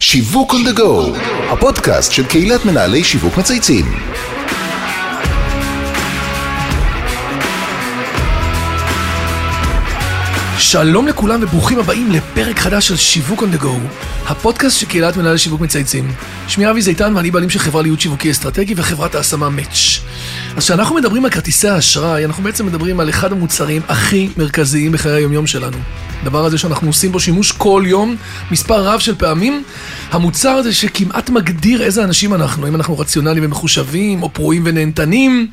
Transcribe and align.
שיווק 0.00 0.52
on 0.52 0.68
the 0.68 0.78
go, 0.78 1.16
הפודקאסט 1.52 2.12
של 2.12 2.26
קהילת 2.26 2.64
מנהלי 2.64 3.04
שיווק 3.04 3.36
מצייצים. 3.36 3.84
שלום 10.58 11.06
לכולם 11.08 11.42
וברוכים 11.42 11.78
הבאים 11.78 12.10
לפרק 12.10 12.58
חדש 12.58 12.88
של 12.88 12.96
שיווק 12.96 13.42
on 13.42 13.56
the 13.56 13.62
go, 13.62 13.68
הפודקאסט 14.26 14.78
של 14.78 14.86
קהילת 14.86 15.16
מנהלי 15.16 15.38
שיווק 15.38 15.60
מצייצים. 15.60 16.12
שמי 16.48 16.70
אבי 16.70 16.82
זיתן 16.82 17.16
ואני 17.16 17.30
בעלים 17.30 17.50
של 17.50 17.58
חברה 17.58 17.82
להיות 17.82 18.00
שיווקי 18.00 18.30
אסטרטגי 18.30 18.74
וחברת 18.76 19.14
ההשמה 19.14 19.50
מאץ'. 19.50 20.00
אז 20.56 20.64
כשאנחנו 20.64 20.94
מדברים 20.94 21.24
על 21.24 21.30
כרטיסי 21.30 21.68
האשראי, 21.68 22.24
אנחנו 22.24 22.42
בעצם 22.42 22.66
מדברים 22.66 23.00
על 23.00 23.08
אחד 23.08 23.32
המוצרים 23.32 23.82
הכי 23.88 24.28
מרכזיים 24.36 24.92
בחיי 24.92 25.12
היומיום 25.12 25.46
שלנו. 25.46 25.76
הדבר 26.22 26.44
הזה 26.44 26.58
שאנחנו 26.58 26.86
עושים 26.88 27.12
בו 27.12 27.20
שימוש 27.20 27.52
כל 27.52 27.82
יום, 27.86 28.16
מספר 28.50 28.84
רב 28.84 29.00
של 29.00 29.14
פעמים, 29.14 29.64
המוצר 30.10 30.50
הזה 30.50 30.72
שכמעט 30.72 31.30
מגדיר 31.30 31.82
איזה 31.82 32.04
אנשים 32.04 32.34
אנחנו, 32.34 32.68
אם 32.68 32.74
אנחנו 32.74 32.98
רציונליים 32.98 33.44
ומחושבים, 33.44 34.22
או 34.22 34.32
פרועים 34.32 34.62
ונהנתנים. 34.66 35.50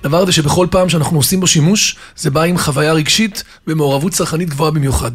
הדבר 0.00 0.22
הזה 0.22 0.32
שבכל 0.32 0.66
פעם 0.70 0.88
שאנחנו 0.88 1.16
עושים 1.16 1.40
בו 1.40 1.46
שימוש, 1.46 1.96
זה 2.16 2.30
בא 2.30 2.42
עם 2.42 2.58
חוויה 2.58 2.92
רגשית 2.92 3.44
ומעורבות 3.66 4.12
צרכנית 4.12 4.48
גבוהה 4.48 4.70
במיוחד. 4.70 5.12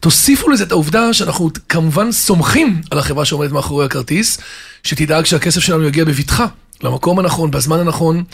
תוסיפו 0.00 0.50
לזה 0.50 0.64
את 0.64 0.72
העובדה 0.72 1.12
שאנחנו 1.12 1.50
כמובן 1.68 2.12
סומכים 2.12 2.80
על 2.90 2.98
החברה 2.98 3.24
שעומדת 3.24 3.52
מאחורי 3.52 3.84
הכרטיס, 3.84 4.38
שתדאג 4.82 5.24
שהכסף 5.24 5.60
שלנו 5.60 5.84
יגיע 5.84 6.04
בבטחה. 6.04 6.46
למקום 6.82 7.18
הנכון, 7.18 7.50
בזמן 7.50 7.80
הנכון, 7.80 8.24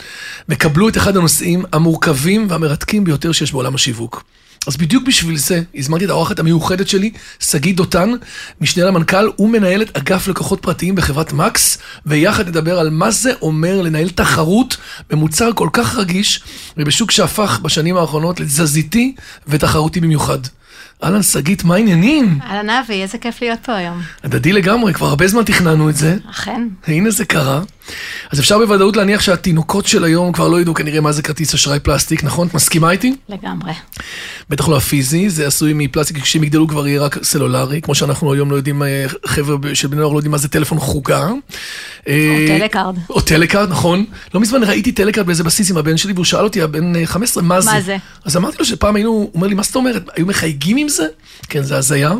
וקבלו 0.49 0.89
את 0.89 0.97
אחד 0.97 1.17
הנושאים 1.17 1.65
המורכבים 1.73 2.47
והמרתקים 2.49 3.03
ביותר 3.03 3.31
שיש 3.31 3.51
בעולם 3.51 3.75
השיווק. 3.75 4.23
אז 4.67 4.77
בדיוק 4.77 5.03
בשביל 5.07 5.37
זה 5.37 5.61
הזמנתי 5.75 6.05
את 6.05 6.09
האורחת 6.09 6.39
המיוחדת 6.39 6.87
שלי, 6.87 7.11
שגיא 7.39 7.73
דותן, 7.73 8.11
משנה 8.61 8.85
למנכ"ל 8.85 9.29
ומנהלת 9.39 9.97
אגף 9.97 10.27
לקוחות 10.27 10.61
פרטיים 10.61 10.95
בחברת 10.95 11.33
מקס, 11.33 11.77
ויחד 12.05 12.47
נדבר 12.47 12.79
על 12.79 12.89
מה 12.89 13.11
זה 13.11 13.31
אומר 13.41 13.81
לנהל 13.81 14.09
תחרות 14.09 14.77
במוצר 15.09 15.49
כל 15.55 15.69
כך 15.73 15.95
רגיש, 15.95 16.43
ובשוק 16.77 17.11
שהפך 17.11 17.59
בשנים 17.61 17.97
האחרונות 17.97 18.39
לתזזיתי 18.39 19.15
ותחרותי 19.47 19.99
במיוחד. 19.99 20.39
אהלן, 21.03 21.23
שגית, 21.23 21.63
מה 21.63 21.75
העניינים? 21.75 22.39
אהלן 22.43 22.69
אבי, 22.69 23.01
איזה 23.01 23.17
כיף 23.17 23.41
להיות 23.41 23.59
פה 23.65 23.75
היום. 23.75 24.01
הדדי 24.23 24.53
לגמרי, 24.53 24.93
כבר 24.93 25.07
הרבה 25.07 25.27
זמן 25.27 25.43
תכננו 25.43 25.89
את 25.89 25.95
זה. 25.95 26.17
אכן. 26.29 26.67
הנה 26.87 27.11
זה 27.11 27.25
קרה. 27.25 27.61
אז 28.31 28.39
אפשר 28.39 28.57
בוודאות 28.57 28.97
להניח 28.97 29.21
שהתינוקות 29.21 29.85
של 29.85 30.03
היום 30.03 30.31
כבר 30.31 30.47
לא 30.47 30.61
ידעו 30.61 30.73
כנראה 30.73 31.01
מה 31.01 31.11
זה 31.11 31.21
כרטיס 31.21 31.53
אשראי 31.53 31.79
פלסטיק, 31.79 32.23
נכון? 32.23 32.47
את 32.47 32.53
מסכימה 32.53 32.91
איתי? 32.91 33.15
לגמרי. 33.29 33.71
בטח 34.49 34.69
לא 34.69 34.77
הפיזי, 34.77 35.29
זה 35.29 35.47
עשוי 35.47 35.73
מפלסטיק, 35.75 36.23
כשהם 36.23 36.43
יגדלו 36.43 36.67
כבר 36.67 36.87
יהיה 36.87 37.01
רק 37.01 37.23
סלולרי, 37.23 37.81
כמו 37.81 37.95
שאנחנו 37.95 38.33
היום 38.33 38.51
לא 38.51 38.55
יודעים, 38.55 38.83
אה, 38.83 39.05
חבר'ה 39.25 39.57
של 39.73 39.87
בני 39.87 39.99
נוער 39.99 40.13
לא 40.13 40.17
יודעים 40.17 40.31
מה 40.31 40.37
זה 40.37 40.47
טלפון 40.47 40.79
חוגה. 40.79 41.27
או 42.07 42.11
טלקארד. 42.47 42.95
או 43.09 43.21
טלקארד, 43.21 43.69
נכון. 43.69 44.05
לא 44.33 44.41
מזמן 44.41 44.63
ראיתי 44.63 44.91
טלקארד 44.91 45.25
באיזה 45.25 45.43
בסיס 45.43 45.71
עם 45.71 45.77
הבן 45.77 45.97
שלי, 45.97 46.13
והוא 46.13 46.25
שאל 46.25 46.43
אותי, 46.43 46.61
הבן 46.61 46.95
אה, 46.95 47.05
15, 47.05 47.43
מה 47.43 47.61
זה? 47.61 47.71
מה 47.71 47.81
זה? 47.81 47.97
אז 48.25 48.37
אמרתי 48.37 48.57
לו 48.59 48.65
שפעם 48.65 48.95
היינו, 48.95 49.09
הוא 49.09 49.31
אומר 49.33 49.47
לי, 49.47 49.55
מה 49.55 49.63
זאת 49.63 49.75
אומרת? 49.75 50.03
היו 50.15 50.25
מחייגים 50.25 50.77
עם 50.77 50.89
זה? 50.89 51.07
כן, 51.49 51.63
זה 51.63 51.77
הזיה. 51.77 52.11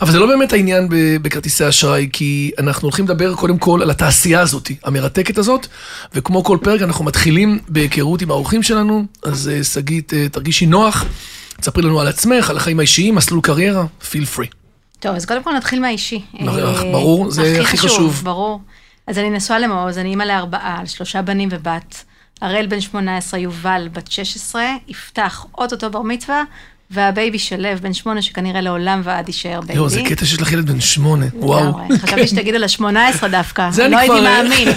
אבל 0.00 0.12
זה 0.12 0.18
לא 0.18 0.26
באמת 0.26 0.52
העניין 0.52 0.88
בכרטיסי 1.22 1.68
אשראי, 1.68 2.08
כי 2.12 2.50
אנחנו 2.58 2.82
הולכים 2.82 3.04
לדבר 3.04 3.34
קודם 3.34 3.58
כל 3.58 3.82
על 3.82 3.90
התעשייה 3.90 4.40
הזאת, 4.40 4.70
המרתקת 4.84 5.38
הזאת, 5.38 5.66
וכמו 6.14 6.44
כל 6.44 6.58
פרק 6.62 6.82
אנחנו 6.82 7.04
מתחילים 7.04 7.58
בהיכרות 7.68 8.22
עם 8.22 8.30
האורחים 8.30 8.62
שלנו, 8.62 9.04
אז 9.22 9.48
אה, 9.48 9.64
שגית, 9.64 10.14
אה, 10.14 10.28
תרגישי 10.28 10.66
נוח, 10.66 11.04
תספרי 11.60 11.82
לנו 11.82 12.00
על 12.00 12.08
עצמך, 12.08 12.50
על 12.50 12.56
החיים 12.56 12.78
האישיים, 12.78 13.14
מסלול 13.14 13.40
קריירה, 13.40 13.84
feel 14.02 14.36
free. 14.36 14.54
טוב, 15.00 15.16
אז 15.16 15.26
קודם 15.26 15.42
כל 15.42 15.52
נתחיל 15.52 15.80
מהאישי. 15.80 16.22
אה, 16.40 16.46
ברור, 16.92 17.30
זה 17.30 17.58
הכי 17.60 17.76
חשוב. 17.76 18.20
ברור. 18.24 18.60
אז 19.06 19.18
אני 19.18 19.30
נשואה 19.30 19.58
למעוז, 19.58 19.98
אני 19.98 20.08
אימא 20.08 20.22
לארבעה, 20.22 20.76
על 20.80 20.86
שלושה 20.86 21.22
בנים 21.22 21.48
ובת. 21.52 22.04
הראל 22.42 22.66
בן 22.66 22.80
18, 22.80 23.40
יובל 23.40 23.88
בת 23.92 24.10
16, 24.10 24.64
יפתח 24.88 25.46
אוטוטו 25.58 25.90
בר 25.90 26.02
מצווה, 26.02 26.42
והבייבי 26.90 27.38
שלו 27.38 27.68
בן 27.82 27.92
שמונה, 27.94 28.22
שכנראה 28.22 28.60
לעולם 28.60 29.00
ועד 29.04 29.28
יישאר 29.28 29.60
בייבי. 29.60 29.74
יואו, 29.74 29.88
זה 29.88 30.02
קטע 30.08 30.24
שיש 30.26 30.40
לך 30.42 30.52
ילד 30.52 30.70
בן 30.70 30.80
שמונה, 30.80 31.26
וואו. 31.34 31.72
חשבתי 32.02 32.26
שתגיד 32.28 32.54
על 32.54 32.64
ה-18 32.64 33.26
דווקא. 33.30 33.70
זה 33.70 33.82
לא 33.82 33.86
אני 33.86 33.96
הייתי 33.96 34.16
כבר- 34.16 34.26
אה, 34.26 34.42
מאמין. 34.42 34.68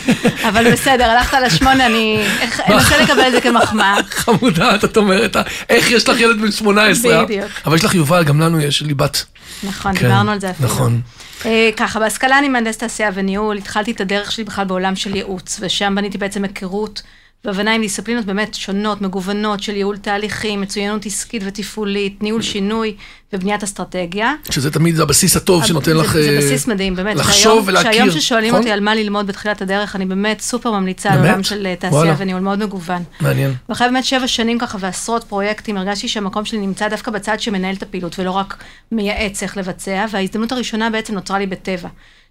אבל 0.49 0.71
בסדר, 0.71 1.03
הלכת 1.03 1.33
על 1.33 1.43
השמונה, 1.43 1.85
אני 1.85 2.23
אנסה 2.69 2.97
לקבל 3.03 3.27
את 3.27 3.31
זה 3.31 3.41
כמחמאה. 3.41 3.95
חמודה, 4.09 4.75
את 4.75 4.97
אומרת, 4.97 5.35
אה, 5.35 5.41
איך 5.69 5.91
יש 5.91 6.09
לך 6.09 6.19
ילד 6.19 6.41
בן 6.41 6.51
18? 6.51 7.15
אה? 7.15 7.25
בדיוק. 7.25 7.47
אבל 7.65 7.75
יש 7.75 7.83
לך 7.85 7.95
יובל, 7.95 8.23
גם 8.23 8.39
לנו 8.41 8.59
יש, 8.61 8.81
לי 8.81 8.93
בת. 8.93 9.25
נכון, 9.63 9.95
כן, 9.95 10.01
דיברנו 10.07 10.31
על 10.31 10.39
זה 10.39 10.49
אפילו. 10.49 10.69
נכון. 10.69 11.01
אה, 11.45 11.69
ככה, 11.77 11.99
בהשכלה 11.99 12.39
אני 12.39 12.49
מהנדסת 12.49 12.79
תעשייה 12.79 13.09
וניהול, 13.13 13.57
התחלתי 13.57 13.91
את 13.91 14.01
הדרך 14.01 14.31
שלי 14.31 14.43
בכלל 14.43 14.65
בעולם 14.65 14.95
של 14.95 15.15
ייעוץ, 15.15 15.57
ושם 15.61 15.95
בניתי 15.95 16.17
בעצם 16.17 16.43
היכרות 16.43 17.01
והבנה 17.45 17.73
עם 17.75 17.81
דיסציפלינות 17.81 18.25
באמת 18.25 18.53
שונות, 18.53 19.01
מגוונות, 19.01 19.63
של 19.63 19.75
ייעול 19.75 19.97
תהליכים, 19.97 20.61
מצוינות 20.61 21.05
עסקית 21.05 21.41
ותפעולית, 21.45 22.23
ניהול 22.23 22.41
שינוי 22.41 22.95
ובניית 23.33 23.63
אסטרטגיה. 23.63 24.33
שזה 24.51 24.71
תמיד 24.71 24.99
הבסיס 24.99 25.37
הטוב 25.37 25.65
שנותן 25.65 25.85
זה- 25.91 25.97
לך... 25.97 26.13
זה 26.13 26.29
אה, 26.29 26.37
בסיס 26.37 26.67
מדהים, 26.67 26.95
באמת. 26.95 27.15
לחשוב 27.15 27.41
שהיום- 27.53 27.63
ולהכיר, 27.67 27.91
שהיום 27.91 28.11
ששואלים 28.11 28.47
נכון? 28.49 28.59
אותי 28.61 28.71
על 28.71 28.79
מה 28.79 28.95
ללמוד 28.95 29.27
בתחילת 29.27 29.61
הדרך, 29.61 29.95
אני 29.95 30.05
באמת 30.05 30.41
סופר 30.41 30.71
ממליצה 30.71 31.09
על 31.09 31.17
באמת? 31.17 31.29
עולם 31.31 31.43
של 31.43 31.65
אה, 31.67 31.75
תעשייה 31.75 31.93
וואלה. 32.01 32.15
וניהול 32.17 32.41
מאוד 32.41 32.59
מגוון. 32.63 33.03
מעניין. 33.21 33.53
ואחרי 33.69 33.87
באמת 33.87 34.05
שבע 34.05 34.27
שנים 34.27 34.59
ככה 34.59 34.77
ועשרות 34.81 35.23
פרויקטים, 35.23 35.77
הרגשתי 35.77 36.07
שהמקום 36.07 36.45
שלי 36.45 36.59
נמצא 36.59 36.87
דווקא 36.87 37.11
בצד 37.11 37.39
שמנהל 37.39 37.75
את 37.75 37.83
הפעילות, 37.83 38.19
ולא 38.19 38.31
רק 38.31 38.57
מייעץ 38.91 39.43
איך 39.43 39.57
לבצע, 39.57 40.05
וההזדמנות 40.11 40.51
הראשונה 40.51 40.89
בעצם 40.89 41.13
נוצרה 41.13 41.39
לי 41.39 41.47
בטבע. 41.47 41.89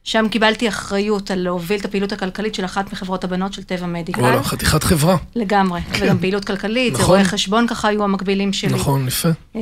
שם 0.08 0.28
קיבלתי 0.30 0.68
אחריות 0.68 1.30
על 1.30 1.38
להוביל 1.38 1.80
את 1.80 1.84
הפעילות 1.84 2.12
הכלכלית 2.12 2.54
של 2.54 2.64
אחת 2.64 2.92
מחברות 2.92 3.24
הבנות 3.24 3.52
של 3.52 3.62
טבע 3.62 3.86
מדיקל. 3.86 4.20
וואלה, 4.20 4.42
חתיכת 4.42 4.84
חברה. 4.84 5.16
לגמרי, 5.36 5.80
וגם 5.98 6.18
פעילות 6.18 6.44
כלכלית, 6.44 6.96
זה 6.96 7.02
נכון. 7.02 7.14
רואי 7.14 7.24
חשבון 7.24 7.66
ככה 7.66 7.88
היו 7.88 8.04
המקבילים 8.04 8.52
שלי. 8.52 8.74
נכון, 8.74 9.08
יפה. 9.08 9.28
אמ, 9.54 9.60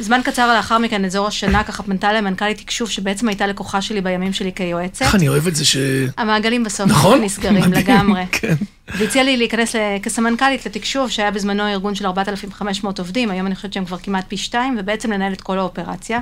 זמן 0.00 0.20
קצר 0.24 0.54
לאחר 0.56 0.78
מכן, 0.78 1.04
אזור 1.04 1.26
השנה, 1.26 1.64
ככה 1.64 1.82
פנתה 1.82 2.10
אליי 2.10 2.20
מנכ"לית 2.20 2.58
תקשוב, 2.58 2.90
שבעצם 2.90 3.28
הייתה 3.28 3.46
לקוחה 3.46 3.82
שלי 3.82 4.00
בימים 4.00 4.32
שלי 4.32 4.52
כיועצת. 4.52 5.02
איך 5.02 5.14
אני 5.14 5.28
אוהב 5.28 5.46
את 5.46 5.56
זה 5.56 5.64
ש... 5.64 5.76
המעגלים 6.16 6.64
בסוף 6.64 6.90
נכון? 6.90 7.22
נסגרים 7.22 7.54
מדהים, 7.54 7.72
לגמרי. 7.72 8.22
כן. 8.32 8.54
והציע 8.98 9.22
לי 9.22 9.36
להיכנס 9.36 9.74
כסמנכ"לית 10.02 10.66
לתקשוב, 10.66 11.10
שהיה 11.10 11.30
בזמנו 11.30 11.68
ארגון 11.68 11.94
של 11.94 12.06
4,500 12.06 12.98
עובדים, 12.98 13.30
היום 13.30 13.46
אני 13.46 13.54
חושבת 13.54 13.72
שהם 13.72 13.84
כבר 13.84 13.98
כמעט 13.98 14.24
פי 14.28 14.36
שתיים, 14.36 14.76
ובעצם 14.80 15.12
לנהל 15.12 15.32
את 15.32 15.40
כל 15.40 15.58
האופרציה. 15.58 16.20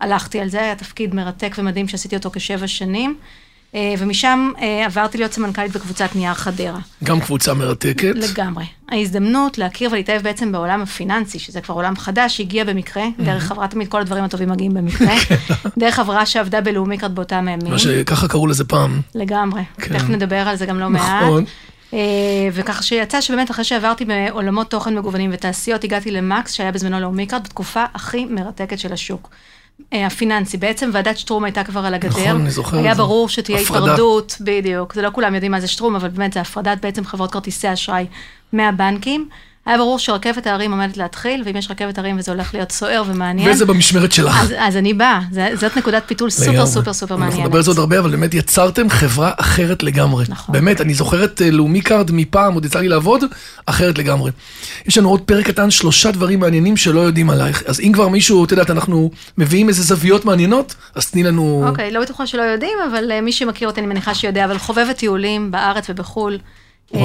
הלכתי 0.00 0.40
על 0.40 0.48
זה, 0.48 0.60
היה 0.60 0.74
תפקיד 0.74 1.14
מרתק 1.14 1.54
ומדהים 1.58 1.88
שעשיתי 1.88 2.16
אותו 2.16 2.30
כשבע 2.30 2.66
שנים. 2.66 3.16
אה, 3.74 3.94
ומשם 3.98 4.50
אה, 4.62 4.86
עברתי 4.86 5.18
להיות 5.18 5.32
סמנכ"לית 5.32 5.72
בקבוצת 5.72 6.08
נייר 6.14 6.34
חדרה. 6.34 6.78
גם 7.04 7.20
קבוצה 7.20 7.54
מרתקת. 7.54 8.14
לגמרי. 8.14 8.64
ההזדמנות 8.88 9.58
להכיר 9.58 9.90
ולהתאהב 9.92 10.22
בעצם 10.22 10.52
בעולם 10.52 10.82
הפיננסי, 10.82 11.38
שזה 11.38 11.60
כבר 11.60 11.74
עולם 11.74 11.96
חדש, 11.96 12.40
הגיע 12.40 12.64
במקרה, 12.64 13.04
דרך 13.18 13.42
חברה 13.42 13.68
תמיד, 13.68 13.88
כל 13.88 14.00
הדברים 14.00 14.24
הטובים 14.24 14.48
מגיעים 14.48 14.74
במקרה, 14.74 15.14
דרך 15.78 15.94
חברה 15.94 16.26
שעבדה 16.26 16.60
בלאומי 16.60 16.98
קארד 16.98 17.14
באותם 17.14 17.48
הימים. 17.48 17.72
מה 17.72 17.78
שככה 17.78 18.28
קראו 18.28 18.46
לזה 18.46 18.64
פעם. 18.64 19.00
לגמרי. 19.14 19.62
כן. 19.78 19.98
תכף 19.98 20.08
נדבר 20.08 20.48
על 20.48 20.56
זה 20.56 20.66
גם 20.66 20.78
לא 20.78 20.90
מעט. 20.90 21.22
נכון. 21.22 21.44
אה, 21.94 21.98
וככה 22.52 22.82
שיצא 22.82 23.20
שבאמת 23.20 23.50
אחרי 23.50 23.64
שעברתי 23.64 24.04
בעולמות 24.04 24.70
תוכן 24.70 24.98
מגוונים 24.98 25.30
ותעשיות, 25.32 25.84
הגעתי 25.84 26.10
למקס, 26.10 26.52
שהיה 26.52 26.72
בזמנו 26.72 27.00
לאומי 27.00 27.26
קארד, 27.26 27.44
בתקופה 27.44 27.84
הכי 27.94 28.24
מרתקת 28.24 28.78
של 28.78 28.92
השוק. 28.92 29.30
אה, 29.92 30.06
הפיננסי, 30.06 30.56
בעצם 30.56 30.90
ועדת 30.92 31.18
שטרום 31.18 31.44
הייתה 31.44 31.64
כבר 31.64 31.86
על 31.86 31.94
הגדר. 31.94 32.08
נכון, 32.08 32.40
אני 32.40 32.50
זוכר 32.50 32.78
היה 32.78 32.92
את 32.92 32.96
זה. 32.96 33.02
ברור 33.02 33.28
שתהיה 33.28 33.60
הפרדה. 33.60 33.80
היפרדות, 33.80 34.36
בדיוק. 34.40 34.94
זה 34.94 35.02
לא 35.02 35.10
כולם 35.12 35.34
יודעים 35.34 35.52
מה 35.52 35.60
זה 35.60 35.68
שטרום, 35.68 35.96
אבל 35.96 36.08
באמת 36.08 36.32
זה 36.32 36.40
הפרדת 36.40 36.78
בעצם 36.82 37.04
חברות 37.04 37.32
כרטיסי 37.32 37.72
אשראי 37.72 38.06
מהבנקים. 38.52 39.28
היה 39.66 39.78
ברור 39.78 39.98
שרכבת 39.98 40.46
ההרים 40.46 40.70
עומדת 40.70 40.96
להתחיל, 40.96 41.42
ואם 41.44 41.56
יש 41.56 41.70
רכבת 41.70 41.98
הרים 41.98 42.18
וזה 42.18 42.32
הולך 42.32 42.54
להיות 42.54 42.72
סוער 42.72 43.02
ומעניין, 43.06 43.50
וזה 43.50 43.66
במשמרת 43.66 44.12
שלך. 44.12 44.40
אז, 44.42 44.54
אז 44.58 44.76
אני 44.76 44.94
באה, 44.94 45.20
זאת 45.54 45.76
נקודת 45.76 46.02
פיתול 46.06 46.30
סופר 46.30 46.50
לגמרי. 46.50 46.66
סופר 46.66 46.92
סופר 46.92 47.16
מעניינת. 47.16 47.32
אנחנו 47.32 47.44
נדבר 47.44 47.58
על 47.58 47.64
זה 47.64 47.70
עוד 47.70 47.78
הרבה, 47.78 47.98
אבל 47.98 48.10
באמת 48.10 48.34
יצרתם 48.34 48.90
חברה 48.90 49.30
אחרת 49.36 49.82
לגמרי. 49.82 50.24
נכון. 50.28 50.52
באמת, 50.52 50.80
אני 50.80 50.94
זוכר 50.94 51.24
את 51.24 51.42
אה, 51.42 51.50
לאומי 51.50 51.80
קארד 51.80 52.10
מפעם, 52.12 52.54
עוד 52.54 52.64
יצא 52.64 52.80
לי 52.80 52.88
לעבוד, 52.88 53.24
אחרת 53.66 53.98
לגמרי. 53.98 54.30
יש 54.86 54.98
לנו 54.98 55.08
עוד 55.08 55.20
פרק 55.20 55.46
קטן, 55.46 55.70
שלושה 55.70 56.10
דברים 56.10 56.40
מעניינים 56.40 56.76
שלא 56.76 57.00
יודעים 57.00 57.30
עלייך. 57.30 57.62
אז 57.66 57.80
אם 57.80 57.90
כבר 57.94 58.08
מישהו, 58.08 58.44
את 58.44 58.50
יודעת, 58.50 58.70
אנחנו 58.70 59.10
מביאים 59.38 59.68
איזה 59.68 59.82
זוויות 59.82 60.24
מעניינות, 60.24 60.74
אז 60.94 61.10
תני 61.10 61.22
לנו... 61.22 61.64
אוקיי, 61.68 61.90
לא 61.90 62.00
בטוחה 62.00 62.26
שלא 62.26 62.42
יודעים, 62.42 62.78
אבל 62.90 63.12
אה, 63.12 63.20
מי 63.20 63.32
שמכיר 63.32 63.68
אותי 63.68 63.80
אני 63.80 63.86
מניחה 63.88 64.14
שיודע, 64.14 64.44
אבל 64.44 64.58
חובבת 64.58 64.96
טיולים 64.96 65.50
בארץ 65.50 65.90
ובחו"ל. 65.90 66.38
אה, 66.94 67.00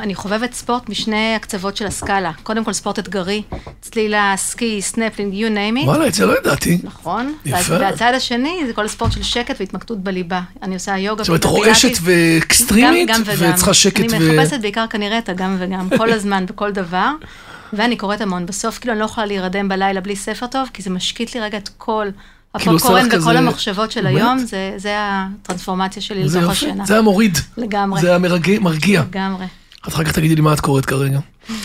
אני 0.00 0.14
חובבת 0.14 0.52
ספורט 0.54 0.88
משני 0.88 1.34
הקצוות 1.34 1.76
של 1.76 1.86
הסקאלה. 1.86 2.32
קודם 2.42 2.64
כל 2.64 2.72
ספורט 2.72 2.98
אתגרי, 2.98 3.42
צלילה, 3.80 4.34
סקי, 4.36 4.82
סנפלינג, 4.82 5.34
you 5.34 5.50
name 5.50 5.84
it. 5.84 5.86
וואלה, 5.86 6.06
את 6.06 6.14
זה 6.14 6.26
לא 6.26 6.38
ידעתי. 6.38 6.78
נכון. 6.82 7.34
יפה. 7.44 7.74
והצד 7.80 8.12
השני 8.16 8.60
זה 8.66 8.72
כל 8.72 8.84
הספורט 8.84 9.12
של 9.12 9.22
שקט 9.22 9.56
והתמקדות 9.60 9.98
בליבה. 10.00 10.40
אני 10.62 10.74
עושה 10.74 10.98
יוגה. 10.98 11.24
זאת 11.24 11.44
אומרת. 11.44 11.44
רועשת 11.44 11.98
ואקסטרימית, 12.02 13.08
גם- 13.08 13.14
גם 13.16 13.22
וגם. 13.26 13.50
וצריכה 13.52 13.74
שקט 13.74 14.04
ו... 14.12 14.16
אני 14.16 14.36
מחפשת 14.38 14.60
בעיקר 14.60 14.84
כנראה 14.90 15.18
את 15.18 15.28
הגם 15.28 15.56
וגם, 15.58 15.88
כל 15.96 16.12
הזמן, 16.12 16.46
בכל 16.46 16.70
דבר. 16.72 17.10
ואני 17.72 17.96
קוראת 17.96 18.20
המון. 18.20 18.46
בסוף, 18.46 18.78
כאילו, 18.78 18.92
אני 18.92 19.00
לא 19.00 19.04
יכולה 19.04 19.26
להירדם 19.26 19.68
בלילה 19.68 20.00
בלי 20.00 20.16
ספר 20.16 20.46
טוב, 20.46 20.68
כי 20.72 20.82
זה 20.82 20.90
משקיט 20.90 21.34
לי 21.34 21.40
רגע 21.40 21.58
את 21.58 21.68
כל 21.76 22.06
הפופקורן 22.54 23.06
וכל 23.06 23.16
כזה- 23.16 23.30
המחשבות 23.38 23.90
של 23.92 24.02
באמת? 24.02 24.16
היום, 24.16 24.38
זה- 24.38 24.72
זה 24.76 24.94
הטרנספורמציה 24.98 26.02
שלי 26.02 26.24
לתוך 26.24 26.36
יפה, 26.42 26.50
השינה. 26.52 26.86
זה 26.86 26.98
המוריד. 26.98 27.38
לגמרי. 27.56 28.00
זה 28.00 28.14
המרגיע, 28.14 28.60
מרגיע. 28.60 29.02
לגמרי. 29.10 29.46
אחר 29.88 30.04
כך 30.04 30.12
תגידי 30.12 30.34
לי 30.34 30.40
מה 30.40 30.52
את 30.52 30.60
קוראת 30.60 30.86
כרגע. 30.86 31.18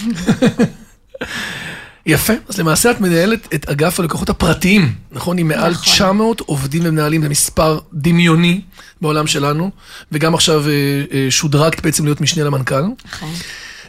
יפה, 2.05 2.33
אז 2.49 2.59
למעשה 2.59 2.91
את 2.91 3.01
מנהלת 3.01 3.53
את 3.53 3.69
אגף 3.69 3.99
הלקוחות 3.99 4.29
הפרטיים, 4.29 4.93
נכון? 5.11 5.37
עם 5.37 5.47
מעל 5.47 5.71
נכון. 5.71 5.83
900 5.85 6.39
עובדים 6.39 6.81
ומנהלים, 6.85 7.21
זה 7.21 7.29
מספר 7.29 7.79
דמיוני 7.93 8.61
בעולם 9.01 9.27
שלנו, 9.27 9.71
וגם 10.11 10.33
עכשיו 10.33 10.63
אה, 10.69 10.73
אה, 11.11 11.27
שודרגת 11.29 11.81
בעצם 11.83 12.05
להיות 12.05 12.21
משנה 12.21 12.43
למנכ"ל. 12.43 12.83
אכן. 13.05 13.25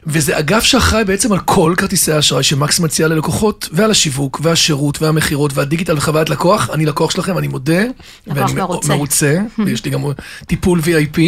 וזה 0.06 0.38
אגף 0.38 0.62
שאחראי 0.62 1.04
בעצם 1.04 1.32
על 1.32 1.38
כל 1.38 1.74
כרטיסי 1.76 2.12
האשראי 2.12 2.42
שמקס 2.42 2.80
מציע 2.80 3.08
ללקוחות, 3.08 3.68
ועל 3.72 3.90
השיווק, 3.90 4.40
והשירות, 4.42 5.02
והמכירות, 5.02 5.52
והדיגיטל 5.54 5.96
וחוויית 5.96 6.30
לקוח. 6.30 6.70
אני 6.70 6.86
לקוח 6.86 7.10
שלכם, 7.10 7.38
אני 7.38 7.48
מודה. 7.48 7.82
ואני 8.26 8.52
מאוד 8.52 8.68
מרוצה. 8.68 8.88
מרוצה, 8.94 9.38
ויש 9.66 9.84
לי 9.84 9.90
גם 9.90 10.04
טיפול 10.46 10.80
VIP, 10.80 11.20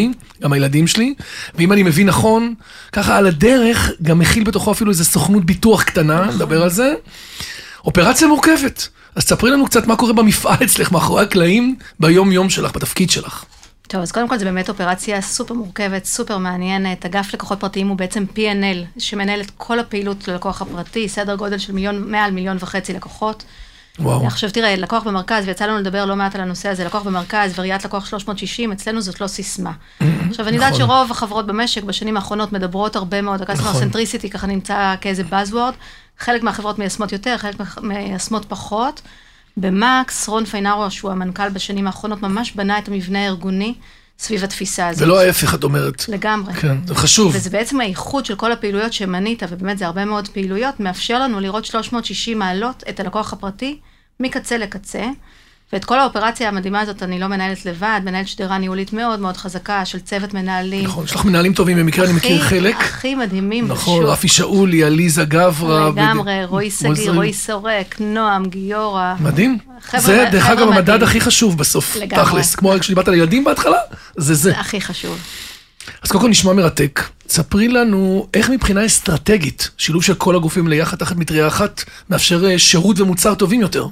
גם 0.43 0.53
הילדים 0.53 0.87
שלי. 0.87 1.15
ואם 1.55 1.73
אני 1.73 1.83
מבין 1.83 2.07
נכון, 2.07 2.55
ככה 2.93 3.17
על 3.17 3.27
הדרך, 3.27 3.91
גם 4.03 4.19
מכיל 4.19 4.45
בתוכו 4.45 4.73
אפילו 4.73 4.91
איזו 4.91 5.05
סוכנות 5.05 5.45
ביטוח 5.45 5.83
קטנה, 5.83 6.27
נדבר 6.35 6.63
על 6.63 6.71
זה. 6.71 6.95
אופרציה 7.85 8.29
מורכבת. 8.29 8.89
אז 9.15 9.23
ספרי 9.23 9.51
לנו 9.51 9.67
קצת 9.67 9.87
מה 9.87 9.97
קורה 9.97 10.13
במפעל 10.13 10.57
אצלך, 10.65 10.93
מאחורי 10.93 11.23
הקלעים, 11.23 11.77
ביום-יום 12.01 12.51
שלך, 12.51 12.73
בתפקיד 12.75 13.11
שלך. 13.11 13.45
טוב, 13.89 14.03
אז 14.03 14.13
קודם 14.13 14.29
כל 14.29 14.39
זה 14.39 14.45
באמת 14.45 14.69
אופרציה 14.69 15.21
סופר 15.21 15.55
מורכבת, 15.55 16.05
סופר 16.05 16.39
מעניינת. 16.39 17.07
אגף 17.07 17.35
לקוחות 17.35 17.61
פרטיים 17.61 17.89
הוא 17.89 17.97
בעצם 17.97 18.25
P&L, 18.35 19.01
שמנהל 19.01 19.41
את 19.41 19.51
כל 19.57 19.79
הפעילות 19.79 20.29
ללקוח 20.29 20.63
הפרטי, 20.63 21.09
סדר 21.09 21.35
גודל 21.35 21.59
של 21.59 21.73
מיליון, 21.73 22.11
מעל 22.11 22.31
מיליון 22.31 22.57
וחצי 22.61 22.93
לקוחות. 22.93 23.45
וואו. 23.99 24.27
עכשיו 24.27 24.51
תראה, 24.51 24.77
לקוח 24.77 25.03
במרכז, 25.03 25.47
ויצא 25.47 25.67
לנו 25.67 25.79
לדבר 25.79 26.05
לא 26.05 26.17
מעט 26.17 26.35
על 26.35 26.41
הנושא 26.41 26.69
הזה, 26.69 26.85
לקוח 26.85 27.03
במרכז 27.03 27.59
וראיית 27.59 27.85
לקוח 27.85 28.07
360, 28.07 28.73
אצלנו 28.73 29.01
זאת 29.01 29.21
לא 29.21 29.27
סיסמה. 29.27 29.73
עכשיו, 30.29 30.49
אני 30.49 30.57
יודעת 30.57 30.73
נכון. 30.73 30.87
שרוב 30.87 31.11
החברות 31.11 31.47
במשק 31.47 31.83
בשנים 31.83 32.17
האחרונות 32.17 32.53
מדברות 32.53 32.97
הרבה 32.97 33.23
מאוד, 33.23 33.43
ה-customer 33.43 33.53
נכון. 33.53 33.83
centricity 33.83 34.29
ככה 34.31 34.47
נמצא 34.47 34.95
כאיזה 35.01 35.23
buzzword, 35.31 35.75
חלק 36.19 36.43
מהחברות 36.43 36.79
מיישמות 36.79 37.13
יותר, 37.13 37.39
חלק 37.39 37.55
מיישמות 37.83 38.45
פחות. 38.45 39.01
במקס, 39.57 40.29
רון 40.29 40.45
פיינארו, 40.45 40.91
שהוא 40.91 41.11
המנכ"ל 41.11 41.49
בשנים 41.49 41.87
האחרונות, 41.87 42.23
ממש 42.23 42.53
בנה 42.53 42.79
את 42.79 42.89
המבנה 42.89 43.25
הארגוני 43.25 43.75
סביב 44.19 44.45
התפיסה 44.45 44.89
הזאת. 44.89 45.03
ולא 45.03 45.21
ההפך, 45.21 45.55
את 45.55 45.65
אומרת. 45.65 46.09
לגמרי. 46.09 46.55
כן, 46.55 46.77
זה 46.87 46.95
חשוב. 46.95 47.33
וזה 47.35 47.51
בעצם 47.51 47.81
האיחוד 47.81 48.27
של 48.27 48.35
כל 48.35 48.53
הפעילויות 48.53 48.93
שמנית, 48.93 49.43
ובאמת 49.49 49.79
זה 49.79 49.87
הרבה 49.87 50.05
מאוד 50.05 50.29
פעילויות, 50.29 50.81
מאפשר 50.81 51.21
לנו 51.21 51.41
לראות 51.41 51.65
360 51.65 52.39
מעלות 52.39 52.83
את 52.89 53.01
הלקוח 53.01 53.33
הפרטי 53.33 53.79
מקצה 54.21 54.59
לקצה. 54.59 55.05
ואת 55.73 55.85
כל 55.85 56.01
האופרציה 56.01 56.49
המדהימה 56.49 56.81
הזאת 56.81 57.03
אני 57.03 57.19
לא 57.19 57.27
מנהלת 57.27 57.67
לבד, 57.67 58.01
מנהלת 58.05 58.29
שדרה 58.29 58.59
ניהולית 58.59 58.93
מאוד 58.93 59.21
מאוד 59.21 59.37
חזקה 59.37 59.85
של 59.85 59.99
צוות 60.01 60.35
מנהלים. 60.35 60.85
נכון, 60.85 61.05
יש 61.05 61.15
לך 61.15 61.25
מנהלים 61.25 61.53
טובים, 61.55 61.77
במקרה 61.77 62.05
אני 62.05 62.13
מכיר 62.13 62.43
חלק. 62.43 62.77
הכי 62.81 63.15
מדהימים 63.15 63.69
נכון, 63.69 64.01
בשוק. 64.01 64.13
רפי 64.13 64.29
שאולי, 64.29 64.85
עליזה 64.85 65.25
גברה. 65.25 65.89
לגמרי, 65.89 66.45
רועי 66.45 66.71
שגיא, 66.71 66.89
רוזל. 66.89 67.11
רועי 67.15 67.33
סורק, 67.33 67.97
נועם, 68.01 68.45
גיורא. 68.45 69.15
מדהים. 69.21 69.59
חבר'ה- 69.83 70.01
זה, 70.01 70.29
דרך 70.33 70.47
אגב, 70.47 70.69
המדד. 70.69 71.03
הכי 71.03 71.21
חשוב 71.21 71.59
בסוף, 71.59 71.97
לגמרי. 71.97 72.25
תכלס. 72.25 72.55
כמו 72.55 72.73
כשדיברת 72.81 73.09
על 73.09 73.15
ילדים 73.15 73.45
בהתחלה, 73.45 73.79
זה 74.17 74.35
זה. 74.35 74.51
זה 74.51 74.61
הכי 74.61 74.81
חשוב. 74.81 75.19
אז 76.03 76.11
קודם 76.11 76.23
כל 76.25 76.31
נשמע 76.31 76.53
מרתק. 76.53 77.03
ספרי 77.29 77.69
לנו 77.69 78.27
איך 78.35 78.51
מבחינה 78.51 78.87
אסטרטגית, 78.87 79.71
שילוב 79.79 80.03
של 80.03 80.15
כל 80.15 80.37
הגופים 80.37 80.69
ליחד 80.69 80.97
תחת 80.97 81.17
מטריה 81.17 81.47
אחת, 81.47 81.85
מאפשר 82.11 82.47
אה, 82.47 82.59
שירות 82.59 83.01
ומוצר 83.01 83.35
טובים 83.35 83.61
יותר. 83.61 83.87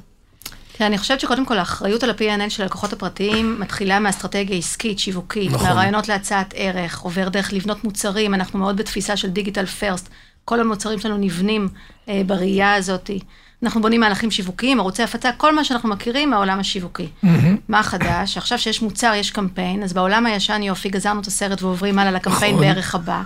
תראה, 0.76 0.86
אני 0.88 0.98
חושבת 0.98 1.20
שקודם 1.20 1.46
כל 1.46 1.58
האחריות 1.58 2.02
על 2.02 2.10
ה-P&L 2.10 2.50
של 2.50 2.62
הלקוחות 2.62 2.92
הפרטיים 2.92 3.60
מתחילה 3.60 3.98
מאסטרטגיה 3.98 4.58
עסקית, 4.58 4.98
שיווקית, 4.98 5.50
נכון. 5.50 5.66
מהרעיונות 5.66 6.08
להצעת 6.08 6.54
ערך, 6.56 6.98
עובר 7.00 7.28
דרך 7.28 7.52
לבנות 7.52 7.84
מוצרים, 7.84 8.34
אנחנו 8.34 8.58
מאוד 8.58 8.76
בתפיסה 8.76 9.16
של 9.16 9.30
דיגיטל 9.30 9.66
פרסט, 9.66 10.08
כל 10.44 10.60
המוצרים 10.60 10.98
שלנו 10.98 11.16
נבנים 11.16 11.68
אה, 12.08 12.22
בראייה 12.26 12.74
הזאת. 12.74 13.10
אנחנו 13.62 13.82
בונים 13.82 14.00
מהלכים 14.00 14.30
שיווקיים, 14.30 14.80
ערוצי 14.80 15.02
הפצה, 15.02 15.32
כל 15.32 15.54
מה 15.54 15.64
שאנחנו 15.64 15.88
מכירים 15.88 16.30
מהעולם 16.30 16.60
השיווקי. 16.60 17.08
מה 17.68 17.82
חדש? 17.82 18.36
עכשיו 18.36 18.58
שיש 18.58 18.82
מוצר, 18.82 19.12
יש 19.16 19.30
קמפיין, 19.30 19.82
אז 19.82 19.92
בעולם 19.92 20.26
הישן 20.26 20.62
יופי, 20.62 20.88
גזרנו 20.88 21.20
את 21.20 21.26
הסרט 21.26 21.62
ועוברים 21.62 21.98
הלאה 21.98 22.12
לקמפיין 22.12 22.54
נכון. 22.54 22.66
בערך 22.66 22.94
הבא. 22.94 23.22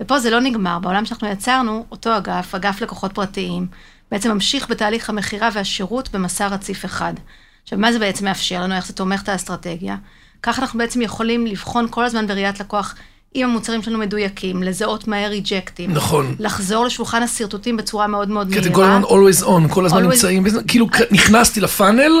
ופה 0.00 0.18
זה 0.18 0.30
לא 0.30 0.40
נגמר, 0.40 0.78
בעולם 0.78 1.04
שאנחנו 1.04 1.28
יצרנו, 1.28 1.84
אותו 1.90 2.16
אגף, 2.16 2.54
אגף 2.54 2.80
לקוחות 2.80 3.12
פרטיים, 3.12 3.66
בעצם 4.10 4.30
ממשיך 4.30 4.70
בתהליך 4.70 5.10
המכירה 5.10 5.48
והשירות 5.52 6.12
במסע 6.12 6.46
רציף 6.46 6.84
אחד. 6.84 7.14
עכשיו, 7.62 7.78
מה 7.78 7.92
זה 7.92 7.98
בעצם 7.98 8.24
מאפשר 8.24 8.62
לנו, 8.62 8.74
איך 8.74 8.86
זה 8.86 8.92
תומך 8.92 9.22
את 9.22 9.28
האסטרטגיה? 9.28 9.96
ככה 10.42 10.62
אנחנו 10.62 10.78
בעצם 10.78 11.02
יכולים 11.02 11.46
לבחון 11.46 11.86
כל 11.90 12.04
הזמן 12.04 12.26
בראיית 12.26 12.60
לקוח, 12.60 12.94
אם 13.36 13.44
המוצרים 13.44 13.82
שלנו 13.82 13.98
מדויקים, 13.98 14.62
לזהות 14.62 15.08
מהר 15.08 15.30
ריג'קטים. 15.30 15.90
נכון. 15.92 16.34
לחזור 16.38 16.84
לשולחן 16.86 17.22
השרטוטים 17.22 17.76
בצורה 17.76 18.06
מאוד 18.06 18.28
מאוד 18.28 18.46
כי 18.46 18.54
מהירה. 18.54 18.66
אתם 18.66 18.74
כל 18.74 18.84
הזמן 18.84 19.02
always 19.04 19.48
on, 19.68 19.74
כל 19.74 19.86
הזמן 19.86 19.98
Always- 20.04 20.08
נמצאים, 20.08 20.44
כאילו 20.68 20.88
כ- 20.92 21.00
נכנסתי 21.10 21.60
לפאנל, 21.60 22.12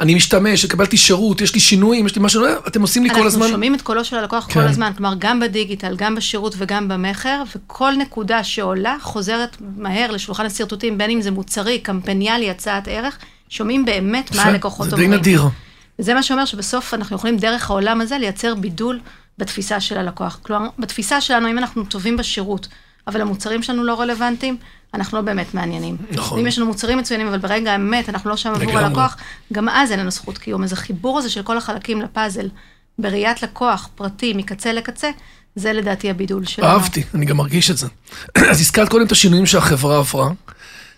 אני 0.00 0.14
משתמש, 0.14 0.66
קיבלתי 0.66 0.96
שירות, 0.96 1.40
יש 1.40 1.54
לי 1.54 1.60
שינויים, 1.60 2.06
יש 2.06 2.16
לי 2.16 2.22
משהו, 2.22 2.44
אתם 2.66 2.82
עושים 2.82 3.02
לי 3.04 3.10
כל 3.14 3.26
הזמן... 3.26 3.42
אנחנו 3.42 3.54
שומעים 3.54 3.74
את 3.74 3.82
קולו 3.82 4.04
של 4.04 4.16
הלקוח 4.16 4.46
כן. 4.46 4.52
כל 4.52 4.60
הזמן, 4.60 4.92
כלומר, 4.96 5.14
גם 5.18 5.40
בדיגיטל, 5.40 5.96
גם 5.96 6.14
בשירות 6.14 6.54
וגם 6.58 6.88
במכר, 6.88 7.42
וכל 7.56 7.92
נקודה 7.98 8.44
שעולה 8.44 8.96
חוזרת 9.00 9.56
מהר 9.76 10.10
לשולחן 10.10 10.46
השרטוטים, 10.46 10.98
בין 10.98 11.10
אם 11.10 11.20
זה 11.20 11.30
מוצרי, 11.30 11.78
קמפניאלי, 11.78 12.50
הצעת 12.50 12.88
ערך, 12.88 13.18
שומעים 13.48 13.84
באמת 13.84 14.34
מה 14.36 14.42
הלקוחות 14.42 14.86
זה 14.90 14.96
אומרים. 14.96 15.10
די 15.10 15.16
נדיר. 15.16 15.42
וזה 15.98 16.14
מה 16.14 16.22
שאומר 16.22 16.44
שבסוף 16.44 16.94
אנחנו 16.94 17.16
יכולים 17.16 17.36
דרך 17.36 17.70
העולם 17.70 18.00
הזה 18.00 18.18
לייצר 18.18 18.54
בידול 18.54 19.00
בתפיסה 19.38 19.80
של 19.80 19.98
הלקוח. 19.98 20.38
כלומר, 20.42 20.68
בתפיסה 20.78 21.20
שלנו, 21.20 21.50
אם 21.50 21.58
אנחנו 21.58 21.84
טובים 21.84 22.16
בשירות, 22.16 22.68
אבל 23.06 23.20
המוצרים 23.20 23.62
שלנו 23.62 23.84
לא 23.84 24.00
רלוונטיים, 24.00 24.56
אנחנו 24.94 25.18
לא 25.18 25.24
באמת 25.24 25.54
מעניינים. 25.54 25.96
נכון. 26.10 26.38
ואם 26.38 26.46
יש 26.46 26.58
לנו 26.58 26.66
מוצרים 26.66 26.98
מצוינים, 26.98 27.26
אבל 27.26 27.38
ברגע 27.38 27.72
האמת 27.72 28.08
אנחנו 28.08 28.30
לא 28.30 28.36
שם 28.36 28.52
עבור. 28.54 28.78
הלקוח, 28.78 29.16
גם 29.52 29.68
אז 29.68 29.92
אין 29.92 30.00
לנו 30.00 30.10
זכות 30.10 30.38
קיום. 30.38 30.64
אז 30.64 30.72
החיבור 30.72 31.18
הזה 31.18 31.30
של 31.30 31.42
כל 31.42 31.56
החלקים 31.56 32.00
לפאזל, 32.02 32.48
בראיית 32.98 33.42
לקוח 33.42 33.88
פרטי 33.94 34.32
מקצה 34.32 34.72
לקצה, 34.72 35.10
זה 35.54 35.72
לדעתי 35.72 36.10
הבידול 36.10 36.46
שלנו. 36.46 36.68
אהבתי, 36.68 37.02
אני 37.14 37.26
גם 37.26 37.36
מרגיש 37.36 37.70
את 37.70 37.76
זה. 37.76 37.86
אז 38.50 38.60
הזכרת 38.60 38.88
קודם 38.88 39.06
את 39.06 39.12
השינויים 39.12 39.46
שהחברה 39.46 39.98
עברה. 39.98 40.30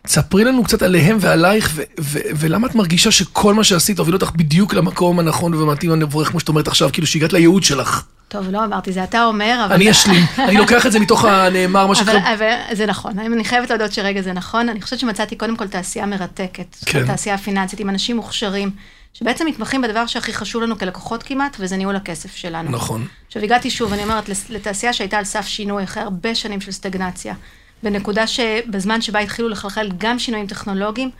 תספרי 0.02 0.44
לנו 0.44 0.64
קצת 0.64 0.82
עליהם 0.82 1.18
ועלייך, 1.20 1.70
ו- 1.74 1.82
ו- 2.00 2.18
ולמה 2.36 2.66
את 2.66 2.74
מרגישה 2.74 3.10
שכל 3.10 3.54
מה 3.54 3.64
שעשית 3.64 3.98
הוביל 3.98 4.14
אותך 4.14 4.30
בדיוק 4.36 4.74
למקום 4.74 5.18
הנכון 5.18 5.54
ומתאים 5.54 5.90
למבורך, 5.90 6.28
כמו 6.28 6.40
שאת 6.40 6.48
אומרת 6.48 6.68
עכשיו, 6.68 6.90
כאילו 6.92 7.06
שהגעת 7.06 7.32
לייעוד 7.32 7.62
שלך. 7.62 8.02
טוב, 8.32 8.48
לא 8.50 8.64
אמרתי, 8.64 8.92
זה 8.92 9.04
אתה 9.04 9.24
אומר, 9.24 9.62
אבל... 9.66 9.74
אני 9.74 9.90
אשלים, 9.90 10.24
אני 10.38 10.56
לוקח 10.56 10.86
את 10.86 10.92
זה 10.92 11.00
מתוך 11.00 11.24
הנאמר, 11.24 11.86
מה 11.86 11.94
שנקרא. 11.94 12.34
אבל 12.34 12.52
זה 12.72 12.86
נכון, 12.86 13.18
אני 13.18 13.44
חייבת 13.44 13.70
להודות 13.70 13.92
שרגע 13.92 14.22
זה 14.22 14.32
נכון, 14.32 14.68
אני 14.68 14.82
חושבת 14.82 14.98
שמצאתי 14.98 15.36
קודם 15.36 15.56
כל 15.56 15.68
תעשייה 15.68 16.06
מרתקת, 16.06 16.76
כן. 16.86 17.06
תעשייה 17.06 17.38
פיננסית 17.38 17.80
עם 17.80 17.88
אנשים 17.88 18.16
מוכשרים, 18.16 18.70
שבעצם 19.14 19.46
מתמחים 19.46 19.82
בדבר 19.82 20.06
שהכי 20.06 20.32
חשוב 20.32 20.62
לנו 20.62 20.78
כלקוחות 20.78 21.22
כמעט, 21.22 21.56
וזה 21.60 21.76
ניהול 21.76 21.96
הכסף 21.96 22.36
שלנו. 22.36 22.70
נכון. 22.70 23.06
עכשיו 23.26 23.42
הגעתי 23.42 23.70
שוב, 23.70 23.92
אני 23.92 24.02
אומרת, 24.02 24.24
לתעשייה 24.48 24.92
שהייתה 24.92 25.18
על 25.18 25.24
סף 25.24 25.46
שינוי 25.46 25.84
אחרי 25.84 26.02
הרבה 26.02 26.34
שנים 26.34 26.60
של 26.60 26.72
סטגנציה, 26.72 27.34
בנקודה 27.82 28.26
שבזמן 28.26 29.00
שבה 29.00 29.20
התחילו 29.20 29.48
לחלחל 29.48 29.90
גם 29.98 30.18
שינויים 30.18 30.46
טכנולוגיים, 30.46 31.10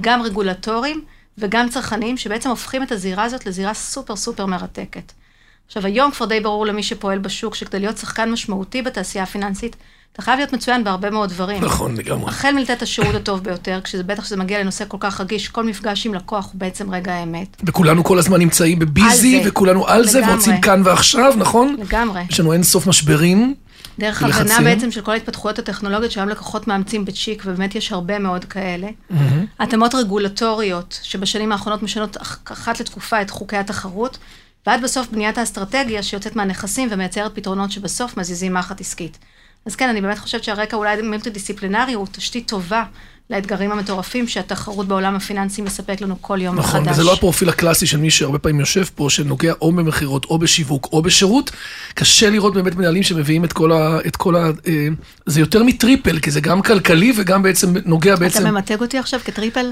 גם 0.00 0.22
רגולטוריים 0.22 1.04
וגם 1.38 1.68
צרכניים, 1.68 2.16
שבעצם 2.16 2.48
הופכים 2.48 2.82
את 2.82 2.92
הזירה 2.92 3.24
הזאת 3.24 3.46
לזירה 3.46 3.74
סופר 3.74 4.16
סופר 4.16 4.46
מרתקת. 4.46 5.12
עכשיו, 5.68 5.86
היום 5.86 6.10
כבר 6.10 6.26
די 6.26 6.40
ברור 6.40 6.66
למי 6.66 6.82
שפועל 6.82 7.18
בשוק, 7.18 7.54
שכדי 7.54 7.78
להיות 7.80 7.98
שחקן 7.98 8.30
משמעותי 8.30 8.82
בתעשייה 8.82 9.24
הפיננסית, 9.24 9.76
אתה 10.12 10.22
חייב 10.22 10.38
להיות 10.38 10.52
מצוין 10.52 10.84
בהרבה 10.84 11.10
מאוד 11.10 11.28
דברים. 11.30 11.64
נכון, 11.64 11.96
לגמרי. 11.96 12.28
החל 12.30 12.52
מלתת 12.52 12.82
השירות 12.82 13.14
הטוב 13.14 13.44
ביותר, 13.44 13.80
כשזה 13.84 14.02
בטח 14.02 14.22
כשזה 14.22 14.36
מגיע 14.36 14.60
לנושא 14.60 14.84
כל 14.88 14.96
כך 15.00 15.20
רגיש, 15.20 15.48
כל 15.48 15.64
מפגש 15.64 16.06
עם 16.06 16.14
לקוח 16.14 16.44
הוא 16.44 16.60
בעצם 16.60 16.90
רגע 16.94 17.12
האמת. 17.14 17.56
וכולנו 17.64 18.04
כל 18.04 18.18
הזמן 18.18 18.38
נמצאים 18.38 18.78
בביזי, 18.78 19.36
על 19.36 19.42
זה. 19.44 19.48
וכולנו 19.50 19.86
על 19.86 20.04
זה, 20.06 20.18
לגמרי. 20.18 20.34
ורוצים 20.34 20.60
כאן 20.60 20.82
ועכשיו, 20.84 21.32
נכון? 21.36 21.76
לגמרי. 21.78 22.20
יש 22.30 22.40
לנו 22.40 22.52
אין 22.52 22.62
סוף 22.62 22.86
משברים. 22.86 23.54
דרך 23.98 24.22
ולחצים. 24.24 24.42
הבנה 24.56 24.74
בעצם 24.74 24.90
של 24.90 25.00
כל 25.00 25.10
ההתפתחויות 25.12 25.58
הטכנולוגיות 25.58 26.12
שהיום 26.12 26.28
לקוחות 26.28 26.68
מאמצים 26.68 27.04
בצ'יק, 27.04 27.42
ובאמת 27.46 27.74
יש 27.74 27.92
הרבה 27.92 28.18
מאוד 28.18 28.44
כאלה. 28.44 28.88
התאמות 29.60 29.94
רגולטוריות, 29.94 31.00
שבשנים 31.02 31.52
האחרונות 31.52 31.82
משנות 31.82 32.16
אח- 32.16 32.38
אחת 32.52 32.80
לתקופה 32.80 33.22
את 33.22 33.30
חוקי 33.30 33.56
התחרות, 33.56 34.18
ועד 34.68 34.82
בסוף 34.82 35.08
בניית 35.08 35.38
האסטרטגיה 35.38 36.02
שיוצאת 36.02 36.36
מהנכסים 36.36 36.88
ומייצרת 36.92 37.34
פתרונות 37.34 37.72
שבסוף 37.72 38.16
מזיזים 38.16 38.54
מחט 38.54 38.80
עסקית. 38.80 39.18
אז 39.66 39.76
כן, 39.76 39.88
אני 39.88 40.00
באמת 40.00 40.18
חושבת 40.18 40.44
שהרקע 40.44 40.76
אולי 40.76 41.02
מולטי 41.02 41.30
דיסציפלינרי 41.30 41.92
הוא 41.92 42.06
תשתית 42.12 42.48
טובה 42.48 42.84
לאתגרים 43.30 43.72
המטורפים 43.72 44.28
שהתחרות 44.28 44.88
בעולם 44.88 45.16
הפיננסי 45.16 45.62
מספק 45.62 46.00
לנו 46.00 46.16
כל 46.20 46.38
יום 46.42 46.58
נכון, 46.58 46.80
מחדש. 46.80 46.92
וזה 46.92 47.04
לא 47.04 47.12
הפרופיל 47.12 47.48
הקלאסי 47.48 47.86
של 47.86 47.98
מי 47.98 48.10
שהרבה 48.10 48.38
פעמים 48.38 48.60
יושב 48.60 48.84
פה, 48.94 49.10
שנוגע 49.10 49.52
או 49.60 49.72
במכירות, 49.72 50.24
או 50.24 50.38
בשיווק, 50.38 50.88
או 50.92 51.02
בשירות. 51.02 51.50
קשה 51.94 52.30
לראות 52.30 52.54
באמת 52.54 52.74
מנהלים 52.74 53.02
שמביאים 53.02 53.44
את 53.44 53.52
כל 53.52 53.72
ה... 53.72 53.98
את 54.06 54.16
כל 54.16 54.36
ה 54.36 54.50
אה, 54.66 54.88
זה 55.26 55.40
יותר 55.40 55.62
מ 55.62 55.69
triple, 55.69 56.18
כי 56.18 56.30
זה 56.30 56.40
גם 56.40 56.62
כלכלי 56.62 57.12
וגם 57.16 57.42
בעצם 57.42 57.74
נוגע 57.84 58.16
בעצם... 58.16 58.40
אתה 58.40 58.50
ממתג 58.50 58.80
אותי 58.80 58.98
עכשיו 58.98 59.20
כ 59.24 59.33
triple? 59.33 59.66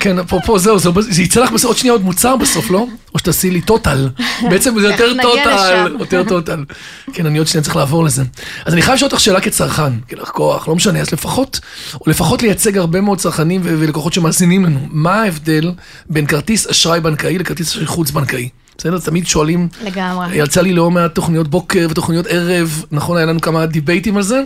כן, 0.00 0.18
אפרופו 0.18 0.58
זהו, 0.58 0.78
זה, 0.78 0.90
זה 1.00 1.22
יצא 1.22 1.40
לך 1.40 1.52
בסוף 1.52 1.68
עוד 1.68 1.76
שנייה 1.76 1.92
עוד 1.92 2.02
מוצר 2.02 2.36
בסוף, 2.36 2.70
לא? 2.70 2.86
או 3.14 3.18
שתעשי 3.18 3.50
לי 3.50 3.60
total. 3.60 4.08
בעצם 4.50 4.80
זה 4.80 4.86
יותר 4.86 5.12
total. 5.22 5.96
יותר 5.98 6.24
total. 6.24 6.64
כן, 7.12 7.26
אני 7.26 7.38
עוד 7.38 7.46
שנייה 7.46 7.64
צריך 7.64 7.76
לעבור 7.76 8.04
לזה. 8.04 8.22
אז 8.64 8.74
אני 8.74 8.82
חייב 8.82 8.94
לשאול 8.94 9.10
אותך 9.10 9.20
שאלה 9.20 9.40
כצרכן, 9.40 9.92
כלקוח, 10.10 10.68
לא 10.68 10.74
משנה, 10.74 11.00
אז 11.00 11.12
לפחות, 11.12 11.60
או 12.00 12.10
לפחות 12.10 12.42
לייצג 12.42 12.83
הרבה 12.84 13.00
מאוד 13.00 13.18
צרכנים 13.18 13.60
ולקוחות 13.64 14.12
שמאזינים 14.12 14.64
לנו, 14.64 14.80
מה 14.90 15.22
ההבדל 15.22 15.72
בין 16.10 16.26
כרטיס 16.26 16.66
אשראי 16.66 17.00
בנקאי 17.00 17.38
לכרטיס 17.38 17.68
אשראי 17.68 17.86
חוץ 17.86 18.10
בנקאי? 18.10 18.48
בסדר? 18.78 18.98
תמיד 18.98 19.26
שואלים, 19.26 19.68
לגמרי. 19.84 20.36
יצא 20.36 20.60
לי 20.60 20.72
לא 20.72 20.90
מעט 20.90 21.14
תוכניות 21.14 21.48
בוקר 21.48 21.86
ותוכניות 21.90 22.26
ערב, 22.26 22.84
נכון, 22.90 23.16
היה 23.16 23.26
לנו 23.26 23.40
כמה 23.40 23.66
דיבייטים 23.66 24.16
על 24.16 24.22
זה, 24.22 24.42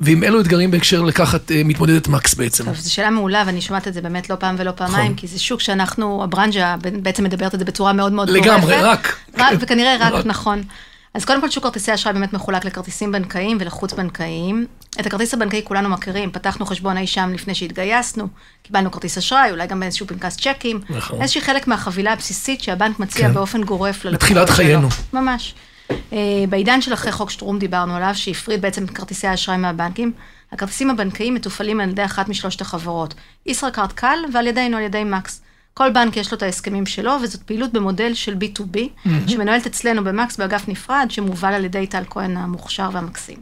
ועם 0.00 0.24
אילו 0.24 0.40
אתגרים 0.40 0.70
בהקשר 0.70 1.02
לקחת 1.02 1.52
אה, 1.52 1.62
מתמודדת 1.64 2.08
מקס 2.08 2.34
בעצם. 2.34 2.64
טוב, 2.64 2.74
זו 2.74 2.92
שאלה 2.92 3.10
מעולה, 3.10 3.42
ואני 3.46 3.60
שומעת 3.60 3.88
את 3.88 3.94
זה 3.94 4.00
באמת 4.00 4.30
לא 4.30 4.34
פעם 4.34 4.54
ולא 4.58 4.70
פעמיים, 4.70 5.04
נכון. 5.04 5.14
כי 5.16 5.26
זה 5.26 5.38
שוק 5.38 5.60
שאנחנו, 5.60 6.24
הברנז'ה 6.24 6.74
בעצם 7.02 7.24
מדברת 7.24 7.54
את 7.54 7.58
זה 7.58 7.64
בצורה 7.64 7.92
מאוד 7.92 8.12
מאוד 8.12 8.28
גורפת. 8.28 8.46
לגמרי, 8.46 8.76
רק. 8.82 9.16
וכנראה 9.60 9.96
רק. 10.00 10.26
נכון. 10.26 10.62
אז 11.16 11.24
קודם 11.24 11.40
כל 11.40 11.50
שוק 11.50 11.64
כרטיסי 11.64 11.94
אשראי 11.94 12.14
באמת 12.14 12.32
מחולק 12.32 12.64
לכרטיסים 12.64 13.12
בנקאיים 13.12 13.56
ולחוץ 13.60 13.92
בנקאיים. 13.92 14.66
את 15.00 15.06
הכרטיס 15.06 15.34
הבנקאי 15.34 15.60
כולנו 15.64 15.88
מכירים, 15.88 16.32
פתחנו 16.32 16.66
חשבון 16.66 16.96
אי 16.96 17.06
שם 17.06 17.30
לפני 17.34 17.54
שהתגייסנו, 17.54 18.28
קיבלנו 18.62 18.90
כרטיס 18.90 19.18
אשראי, 19.18 19.50
אולי 19.50 19.66
גם 19.66 19.80
באיזשהו 19.80 20.06
פנקס 20.06 20.36
צ'קים. 20.36 20.80
נכון. 20.90 21.22
איזושהי 21.22 21.40
חלק 21.40 21.66
מהחבילה 21.68 22.12
הבסיסית 22.12 22.60
שהבנק 22.60 22.98
מציע 22.98 23.28
כן. 23.28 23.34
באופן 23.34 23.64
גורף 23.64 24.04
ללקוחות 24.04 24.22
לתחילת 24.22 24.46
שלו. 24.46 24.56
חיינו. 24.56 24.88
ממש. 25.12 25.54
אה, 25.90 26.44
בעידן 26.48 26.80
של 26.80 26.94
אחרי 26.94 27.12
חוק 27.12 27.30
שטרום 27.30 27.58
דיברנו 27.58 27.96
עליו, 27.96 28.14
שהפריד 28.14 28.62
בעצם 28.62 28.84
את 28.84 28.90
כרטיסי 28.90 29.26
האשראי 29.26 29.56
מהבנקים, 29.56 30.12
הכרטיסים 30.52 30.90
הבנקאיים 30.90 31.34
מתופעלים 31.34 31.80
על 31.80 31.88
ידי 31.88 32.04
אחת 32.04 32.28
משלושת 32.28 32.60
החברות, 32.60 33.14
ישראכרט 33.46 33.92
קל 33.92 34.18
ועל 34.32 34.46
ידינו, 34.46 34.76
על 34.76 34.82
ידי 34.82 35.04
מקס. 35.04 35.40
כל 35.78 35.90
בנק 35.90 36.16
יש 36.16 36.32
לו 36.32 36.36
את 36.36 36.42
ההסכמים 36.42 36.86
שלו, 36.86 37.12
וזאת 37.22 37.42
פעילות 37.42 37.72
במודל 37.72 38.14
של 38.14 38.34
B2B, 38.34 39.08
שמנוהלת 39.26 39.66
אצלנו 39.66 40.04
במקס 40.04 40.36
באגף 40.36 40.68
נפרד, 40.68 41.06
שמובל 41.10 41.52
על 41.52 41.64
ידי 41.64 41.86
טל 41.86 42.02
כהן 42.10 42.36
המוכשר 42.36 42.88
והמקסים. 42.92 43.36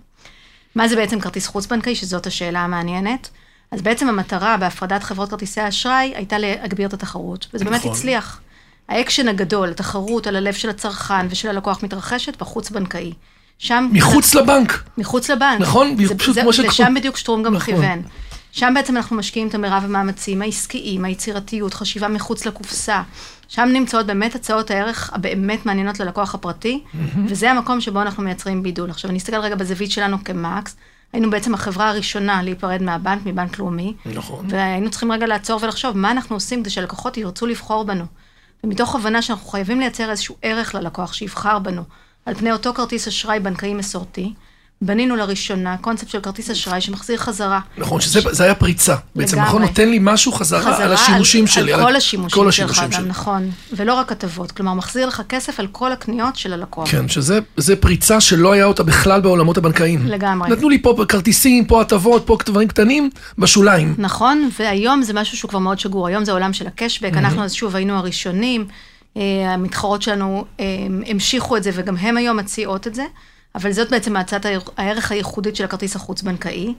מה 0.75 0.89
זה 0.89 0.97
בעצם 0.97 1.21
כרטיס 1.21 1.47
חוץ-בנקאי, 1.47 1.95
שזאת 1.95 2.27
השאלה 2.27 2.61
המעניינת? 2.61 3.31
אז 3.71 3.83
בעצם 3.83 4.09
המטרה 4.09 4.57
בהפרדת 4.57 5.03
חברות 5.03 5.31
כרטיסי 5.31 5.61
האשראי 5.61 6.13
הייתה 6.17 6.39
להגביר 6.39 6.89
את 6.89 6.93
התחרות, 6.93 7.47
וזה 7.55 7.65
באמת 7.65 7.81
נכון. 7.81 7.93
הצליח. 7.93 8.41
האקשן 8.89 9.29
הגדול, 9.29 9.71
התחרות 9.71 10.27
על 10.27 10.37
הלב 10.37 10.55
של 10.55 10.71
הצרכן 10.71 11.27
ושל 11.31 11.49
הלקוח 11.49 11.83
מתרחשת 11.83 12.37
בחוץ-בנקאי. 12.37 13.13
שם... 13.59 13.89
מחוץ 13.93 14.35
לבנק. 14.35 14.83
מחוץ 14.99 15.31
לבנק. 15.31 15.61
נכון, 15.61 15.97
זה, 16.07 16.15
פשוט 16.15 16.35
זה, 16.35 16.43
כמו 16.43 16.53
שכתוב. 16.53 16.71
לשם 16.71 16.95
בדיוק 16.97 17.17
שטרום 17.17 17.43
גם 17.43 17.55
נכון. 17.55 17.75
כיוון. 17.75 18.03
שם 18.55 18.73
בעצם 18.75 18.97
אנחנו 18.97 19.17
משקיעים 19.17 19.49
את 19.49 19.55
המרב 19.55 19.83
המאמצים 19.85 20.43
העסקיים, 20.43 21.05
היצירתיות, 21.05 21.75
חשיבה 21.75 22.09
מחוץ 22.09 22.47
לקופסה. 22.47 23.03
שם 23.49 23.69
נמצאות 23.73 24.07
באמת 24.07 24.35
הצעות 24.35 24.71
הערך 24.71 25.11
הבאמת 25.13 25.67
מעניינות 25.67 26.01
ללקוח 26.01 26.35
הפרטי, 26.35 26.83
וזה 27.29 27.51
המקום 27.51 27.81
שבו 27.81 28.03
אנחנו 28.03 28.23
מייצרים 28.23 28.63
בידול. 28.63 28.91
עכשיו, 28.91 29.11
אני 29.11 29.19
אסתכל 29.19 29.37
רגע 29.37 29.55
בזווית 29.55 29.91
שלנו 29.91 30.25
כמקס. 30.25 30.77
היינו 31.13 31.31
בעצם 31.31 31.55
החברה 31.55 31.89
הראשונה 31.89 32.43
להיפרד 32.43 32.83
מהבנק, 32.83 33.27
מבנק 33.27 33.59
לאומי. 33.59 33.95
נכון. 34.07 34.47
והיינו 34.49 34.91
צריכים 34.91 35.13
רגע 35.13 35.27
לעצור 35.27 35.61
ולחשוב 35.63 35.97
מה 35.97 36.11
אנחנו 36.11 36.37
עושים 36.37 36.61
כדי 36.61 36.71
שלקוחות 36.71 37.17
ירצו 37.17 37.47
לבחור 37.47 37.85
בנו. 37.85 38.05
ומתוך 38.65 38.95
הבנה 38.95 39.23
שאנחנו 39.23 39.49
חייבים 39.49 39.81
לייצר 39.81 40.11
איזשהו 40.11 40.37
ערך 40.43 40.75
ללקוח 40.75 41.13
שיבחר 41.13 41.59
בנו, 41.59 41.83
על 42.27 42.35
פני 42.35 42.53
אותו 42.53 42.75
כרטיס 42.75 43.09
אשראי 43.09 43.41
בנקאי 43.41 43.75
מסורתי, 43.75 44.35
בנינו 44.83 45.17
לראשונה 45.17 45.77
קונספט 45.77 46.09
של 46.09 46.21
כרטיס 46.21 46.51
אשראי 46.51 46.81
שמחזיר 46.81 47.17
חזרה. 47.17 47.61
נכון, 47.79 48.01
שזה 48.01 48.21
זה 48.31 48.45
היה 48.45 48.55
פריצה. 48.55 48.95
בעצם. 49.17 49.41
נכון? 49.41 49.63
נותן 49.63 49.89
לי 49.89 49.99
משהו 50.01 50.33
חזרה, 50.33 50.61
חזרה 50.61 50.85
על 50.85 50.93
השימושים 50.93 51.45
על, 51.45 51.51
שלי. 51.51 51.73
על 51.73 51.83
כל 51.83 51.97
השימושים 51.97 52.45
כל 52.45 52.51
שלך 52.51 52.85
גם. 52.91 53.09
נכון. 53.09 53.51
ולא 53.73 53.95
רק 53.95 54.13
הטבות, 54.13 54.53
כלומר, 54.53 54.75
מחזיר 54.75 55.07
לך 55.07 55.23
כסף 55.29 55.61
על 55.61 55.67
כל 55.67 55.93
הקניות 55.93 56.37
של 56.37 56.53
הלקוח. 56.53 56.91
כן, 56.91 57.09
שזה 57.09 57.39
זה 57.57 57.77
פריצה 57.77 58.21
שלא 58.21 58.53
היה 58.53 58.65
אותה 58.65 58.83
בכלל 58.83 59.21
בעולמות 59.21 59.57
הבנקאיים. 59.57 60.07
לגמרי. 60.07 60.51
נתנו 60.51 60.69
לי 60.69 60.83
פה 60.83 61.05
כרטיסים, 61.09 61.65
פה 61.65 61.81
הטבות, 61.81 62.27
פה 62.27 62.37
דברים 62.47 62.69
קטנים, 62.69 63.11
בשוליים. 63.39 63.95
נכון, 63.99 64.51
והיום 64.59 65.03
זה 65.03 65.13
משהו 65.13 65.37
שהוא 65.37 65.49
כבר 65.49 65.59
מאוד 65.59 65.79
שגור. 65.79 66.07
היום 66.07 66.25
זה 66.25 66.33
עולם 66.33 66.53
של 66.53 66.67
הקשבק, 66.67 67.13
אנחנו 67.17 67.45
אז 67.45 67.53
שוב 67.53 67.77
היינו 67.77 67.97
הראשונים, 67.97 68.67
אה, 69.17 69.23
המתחרות 69.55 70.03
שלנו 70.03 70.45
אה, 70.61 70.65
המשיכו 71.07 71.57
את 71.57 71.63
זה, 71.63 71.71
וגם 71.75 71.97
הם 71.97 72.17
היום 72.17 72.37
מציעות 72.37 72.87
את 72.87 72.95
זה, 72.95 73.05
אבל 73.55 73.73
זאת 73.73 73.91
בעצם 73.91 74.17
הצעת 74.17 74.45
הער- 74.47 74.61
הערך 74.77 75.13
הייחודית 75.13 75.57
של 75.57 75.65
הכרטיס 75.65 75.97
החוץ-בנקאי. 75.97 76.75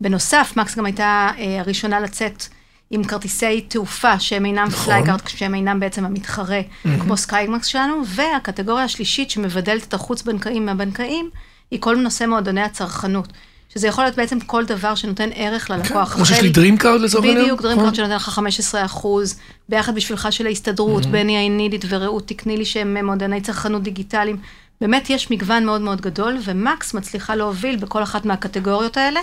בנוסף, 0.00 0.52
מקס 0.56 0.76
גם 0.76 0.86
הייתה 0.86 1.30
אה, 1.38 1.60
הראשונה 1.60 2.00
לצאת 2.00 2.44
עם 2.90 3.04
כרטיסי 3.04 3.60
תעופה, 3.60 4.20
שהם 4.20 4.44
אינם 4.46 4.66
נכון. 4.68 4.84
Fly 4.84 4.98
Card, 4.98 5.20
שהם 5.28 5.54
אינם 5.54 5.80
בעצם 5.80 6.04
המתחרה, 6.04 6.60
כמו 7.00 7.16
SkyMax 7.16 7.66
שלנו, 7.66 8.02
והקטגוריה 8.06 8.84
השלישית 8.84 9.30
שמבדלת 9.30 9.84
את 9.88 9.94
החוץ-בנקאים 9.94 10.66
מהבנקאים, 10.66 11.30
היא 11.70 11.80
כל 11.80 11.96
נושא 11.96 12.24
מועדוני 12.24 12.60
הצרכנות. 12.62 13.28
שזה 13.74 13.86
יכול 13.86 14.04
להיות 14.04 14.16
בעצם 14.16 14.40
כל 14.40 14.64
דבר 14.64 14.94
שנותן 14.94 15.28
ערך 15.34 15.70
ללקוח. 15.70 16.08
כן, 16.08 16.14
כמו 16.14 16.26
שיש 16.26 16.40
לי 16.42 16.52
Card 16.80 16.86
לצורך 17.00 17.24
העניין? 17.24 17.42
בדיוק, 17.44 17.62
Dream 17.62 17.72
נכון. 17.76 17.84
Card 17.84 17.94
שנותן 17.94 18.14
לך 18.14 18.28
15 18.28 18.84
אחוז, 18.84 19.38
ביחד 19.68 19.94
בשבילך 19.94 20.28
של 20.30 20.46
ההסתדרות, 20.46 21.06
בני 21.06 21.48
it 21.80 21.86
ורעות 21.88 22.28
תקני 22.28 22.56
לי 22.56 22.64
שהם 22.64 23.06
מועדני 23.06 23.40
צרכנות 23.40 23.82
דיגיטליים. 23.82 24.36
באמת 24.82 25.10
יש 25.10 25.30
מגוון 25.30 25.64
מאוד 25.64 25.80
מאוד 25.80 26.00
גדול, 26.00 26.38
ומקס 26.44 26.94
מצליחה 26.94 27.34
להוביל 27.34 27.76
בכל 27.76 28.02
אחת 28.02 28.24
מהקטגוריות 28.24 28.96
האלה, 28.96 29.20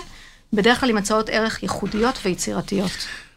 בדרך 0.52 0.80
כלל 0.80 0.90
עם 0.90 0.96
הצעות 0.96 1.28
ערך 1.28 1.62
ייחודיות 1.62 2.18
ויצירתיות. 2.24 2.90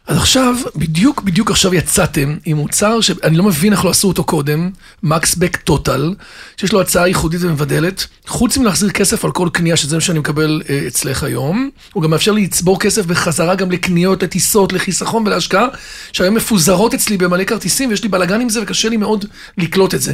אז 0.06 0.16
עכשיו, 0.16 0.54
בדיוק 0.76 1.22
בדיוק 1.22 1.50
עכשיו 1.50 1.74
יצאתם 1.74 2.36
עם 2.44 2.56
מוצר 2.56 3.00
שאני 3.00 3.36
לא 3.36 3.44
מבין 3.44 3.72
איך 3.72 3.84
לא 3.84 3.90
עשו 3.90 4.08
אותו 4.08 4.24
קודם, 4.24 4.70
מקסבק 5.02 5.56
טוטל, 5.56 6.14
שיש 6.56 6.72
לו 6.72 6.80
הצעה 6.80 7.08
ייחודית 7.08 7.40
ומבדלת, 7.42 8.06
חוץ 8.26 8.58
מלהחזיר 8.58 8.90
כסף 8.90 9.24
על 9.24 9.30
כל 9.30 9.48
קנייה, 9.52 9.76
שזה 9.76 9.96
מה 9.96 10.00
שאני 10.00 10.18
מקבל 10.18 10.62
אה, 10.70 10.84
אצלך 10.86 11.22
היום, 11.22 11.70
הוא 11.92 12.02
גם 12.02 12.10
מאפשר 12.10 12.32
לי 12.32 12.44
לצבור 12.44 12.80
כסף 12.80 13.06
בחזרה 13.06 13.54
גם 13.54 13.70
לקניות, 13.70 14.22
לטיסות, 14.22 14.72
לחיסכון 14.72 15.26
ולהשקעה, 15.26 15.66
שהיום 16.12 16.34
מפוזרות 16.34 16.94
אצלי 16.94 17.16
במלא 17.16 17.44
כרטיסים, 17.44 17.90
ויש 17.90 18.02
לי 18.02 18.08
בלאגן 18.08 18.40
עם 18.40 18.48
זה 18.48 18.62
וקשה 18.62 18.88
לי 18.88 18.96
מאוד 18.96 19.24
לקלוט 19.58 19.94
את 19.94 20.02
זה. 20.02 20.12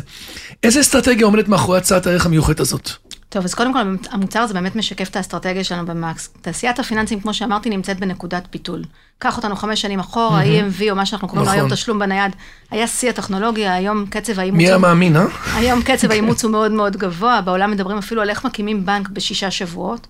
איזה 0.63 0.81
אסטרטגיה 0.81 1.27
עומדת 1.27 1.49
מאחורי 1.49 1.79
הצעת 1.79 2.07
הערך 2.07 2.27
המיוחדת 2.27 2.61
הזאת? 2.61 2.91
טוב, 3.31 3.45
אז 3.45 3.55
קודם 3.55 3.73
כל, 3.73 3.79
המוצר 4.11 4.41
הזה 4.41 4.55
באמת 4.55 4.77
משקף 4.77 5.09
את 5.09 5.17
האסטרטגיה 5.17 5.65
שלנו 5.65 5.87
במקס. 5.87 6.29
תעשיית 6.41 6.79
הפיננסים, 6.79 7.21
כמו 7.21 7.35
שאמרתי, 7.35 7.71
נמצאת 7.71 8.01
בנקודת 8.01 8.47
פיתול. 8.51 8.85
קח 9.19 9.37
אותנו 9.37 9.57
חמש 9.57 9.81
שנים 9.81 10.01
אחורה, 10.01 10.43
EMV, 10.43 10.91
או 10.91 10.97
מה 10.97 11.07
שאנחנו 11.07 11.29
קוראים 11.29 11.47
לו 11.47 11.53
נכון. 11.53 11.59
היום 11.59 11.71
תשלום 11.71 11.99
בנייד, 11.99 12.37
היה 12.71 12.87
שיא 12.87 13.11
הטכנולוגיה, 13.11 13.75
היום 13.75 14.07
קצב 14.07 14.39
האימוץ... 14.39 14.59
מי 14.59 14.69
היה 14.69 14.79
מאמין, 14.79 15.17
אה? 15.17 15.25
היום 15.55 15.83
קצב 15.83 16.11
האימוץ 16.13 16.45
הוא 16.45 16.53
מאוד 16.53 16.73
מאוד 16.73 16.97
גבוה, 16.97 17.41
בעולם 17.41 17.71
מדברים 17.71 17.99
אפילו 17.99 18.23
על 18.23 18.31
איך 18.31 18.47
מקימים 18.47 18.87
בנק 18.87 19.09
בשישה 19.09 19.51
שבועות, 19.51 20.07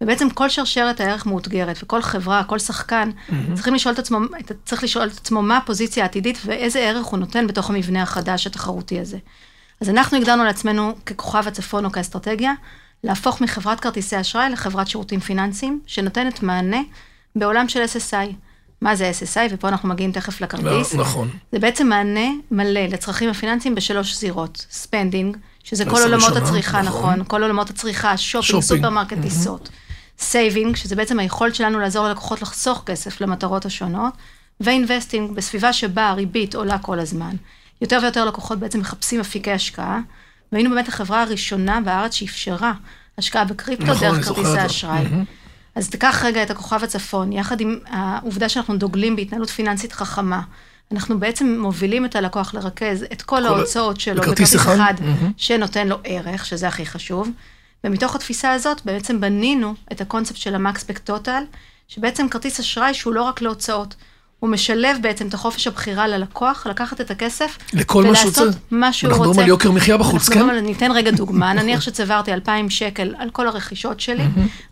ובעצם 0.00 0.30
כל 0.30 0.48
שרשרת 0.48 1.00
הערך 1.00 1.26
מאותגרת, 1.26 1.78
וכל 1.82 2.02
חברה, 2.02 2.44
כל 2.44 2.58
שחקן, 2.58 3.10
צריכים 3.54 3.74
לשאול 3.74 3.94
את 3.94 3.98
עצמו, 3.98 4.18
צריך 4.64 4.84
לשאול 4.84 5.06
את 5.06 5.16
עצמו 5.16 5.42
מה 5.42 5.56
הפוזיציה 5.56 6.02
העתידית 6.02 6.38
ואיזה 6.46 6.78
ערך 6.78 7.06
הוא 7.06 7.18
נותן 7.18 7.46
בתוך 7.46 7.70
המבנה 7.70 8.02
החדש 8.02 8.46
התחרותי 8.46 9.00
הזה. 9.00 9.18
אז 9.82 9.88
אנחנו 9.88 10.18
הגדרנו 10.18 10.44
לעצמנו 10.44 10.94
ככוכב 11.06 11.48
הצפון 11.48 11.84
או 11.84 11.92
כאסטרטגיה, 11.92 12.52
להפוך 13.04 13.40
מחברת 13.40 13.80
כרטיסי 13.80 14.20
אשראי 14.20 14.50
לחברת 14.50 14.88
שירותים 14.88 15.20
פיננסיים, 15.20 15.80
שנותנת 15.86 16.42
מענה 16.42 16.80
בעולם 17.36 17.68
של 17.68 17.82
SSI. 17.84 18.32
מה 18.80 18.96
זה 18.96 19.10
SSI? 19.20 19.40
ופה 19.50 19.68
אנחנו 19.68 19.88
מגיעים 19.88 20.12
תכף 20.12 20.40
לכרטיס. 20.40 20.94
נכון. 20.94 21.30
זה 21.52 21.58
בעצם 21.58 21.88
מענה 21.88 22.30
מלא 22.50 22.80
לצרכים 22.80 23.30
הפיננסיים 23.30 23.74
בשלוש 23.74 24.16
זירות. 24.16 24.66
spending, 24.70 25.36
שזה 25.64 25.84
כל 25.84 26.02
עולמות 26.02 26.24
ראשונה, 26.24 26.46
הצריכה, 26.46 26.82
נכון. 26.82 27.00
נכון, 27.02 27.24
כל 27.24 27.42
עולמות 27.42 27.70
הצריכה, 27.70 28.16
shopping, 28.16 28.62
shopping. 28.62 28.80
סופרמרקט, 28.80 29.16
טיסות. 29.22 29.68
saving, 30.18 30.76
שזה 30.76 30.96
בעצם 30.96 31.18
היכולת 31.18 31.54
שלנו 31.54 31.78
לעזור 31.78 32.08
ללקוחות 32.08 32.42
לחסוך 32.42 32.82
כסף 32.86 33.20
למטרות 33.20 33.66
השונות, 33.66 34.12
ו 34.60 34.66
investing, 34.66 35.30
בסביבה 35.30 35.72
שבה 35.72 36.08
הריבית 36.08 36.54
עולה 36.54 36.78
כל 36.78 36.98
הזמן. 36.98 37.36
יותר 37.82 37.98
ויותר 38.02 38.24
לקוחות 38.24 38.58
בעצם 38.58 38.80
מחפשים 38.80 39.20
אפיקי 39.20 39.52
השקעה, 39.52 40.00
והיינו 40.52 40.70
באמת 40.70 40.88
החברה 40.88 41.22
הראשונה 41.22 41.80
בארץ 41.80 42.14
שאפשרה 42.14 42.72
השקעה 43.18 43.44
בקריפטו 43.44 43.86
נכון, 43.86 44.08
דרך 44.08 44.24
כרטיסי 44.24 44.48
את 44.48 44.52
זה. 44.52 44.66
אשראי. 44.66 45.04
אז 45.74 45.90
תיקח 45.90 46.22
רגע 46.24 46.42
את 46.42 46.50
הכוכב 46.50 46.84
הצפון, 46.84 47.32
יחד 47.32 47.60
עם 47.60 47.78
העובדה 47.86 48.48
שאנחנו 48.48 48.76
דוגלים 48.76 49.16
בהתנהלות 49.16 49.50
פיננסית 49.50 49.92
חכמה. 49.92 50.40
אנחנו 50.92 51.20
בעצם 51.20 51.58
מובילים 51.60 52.04
את 52.04 52.16
הלקוח 52.16 52.54
לרכז 52.54 53.04
את 53.12 53.22
כל 53.22 53.46
ההוצאות 53.46 54.00
שלו 54.00 54.22
בכרטיס 54.22 54.56
אחד. 54.56 54.74
אחד, 54.74 54.94
מהמם. 55.00 55.32
שנותן 55.36 55.88
לו 55.88 55.98
ערך, 56.04 56.46
שזה 56.46 56.68
הכי 56.68 56.86
חשוב. 56.86 57.30
ומתוך 57.84 58.14
התפיסה 58.14 58.52
הזאת 58.52 58.84
בעצם 58.84 59.20
בנינו 59.20 59.74
את 59.92 60.00
הקונספט 60.00 60.36
של 60.36 60.54
המקספק 60.54 60.98
טוטל, 60.98 61.42
שבעצם 61.88 62.28
כרטיס 62.28 62.60
אשראי 62.60 62.94
שהוא 62.94 63.14
לא 63.14 63.22
רק 63.22 63.42
להוצאות. 63.42 63.94
הוא 64.42 64.50
משלב 64.50 64.96
בעצם 65.00 65.26
את 65.28 65.34
החופש 65.34 65.66
הבחירה 65.66 66.06
ללקוח, 66.08 66.66
לקחת 66.66 67.00
את 67.00 67.10
הכסף, 67.10 67.58
לכל 67.72 68.04
מה 68.04 68.14
שהוא 68.14 68.26
רוצה. 68.28 68.42
ולעשות 68.42 68.60
מה 68.70 68.92
שהוא 68.92 69.08
רוצה. 69.08 69.18
אנחנו 69.18 69.30
מדברים 69.30 69.44
על 69.44 69.48
יוקר 69.48 69.70
מחיה 69.70 69.96
בחוץ, 69.96 70.28
אנחנו 70.28 70.44
כן? 70.44 70.50
על- 70.50 70.60
ניתן 70.60 70.90
רגע 70.92 71.10
דוגמה, 71.10 71.52
נניח 71.62 71.80
שצברתי 71.80 72.32
2,000 72.32 72.70
שקל 72.70 73.14
על 73.18 73.30
כל 73.30 73.48
הרכישות 73.48 74.00
שלי, 74.00 74.24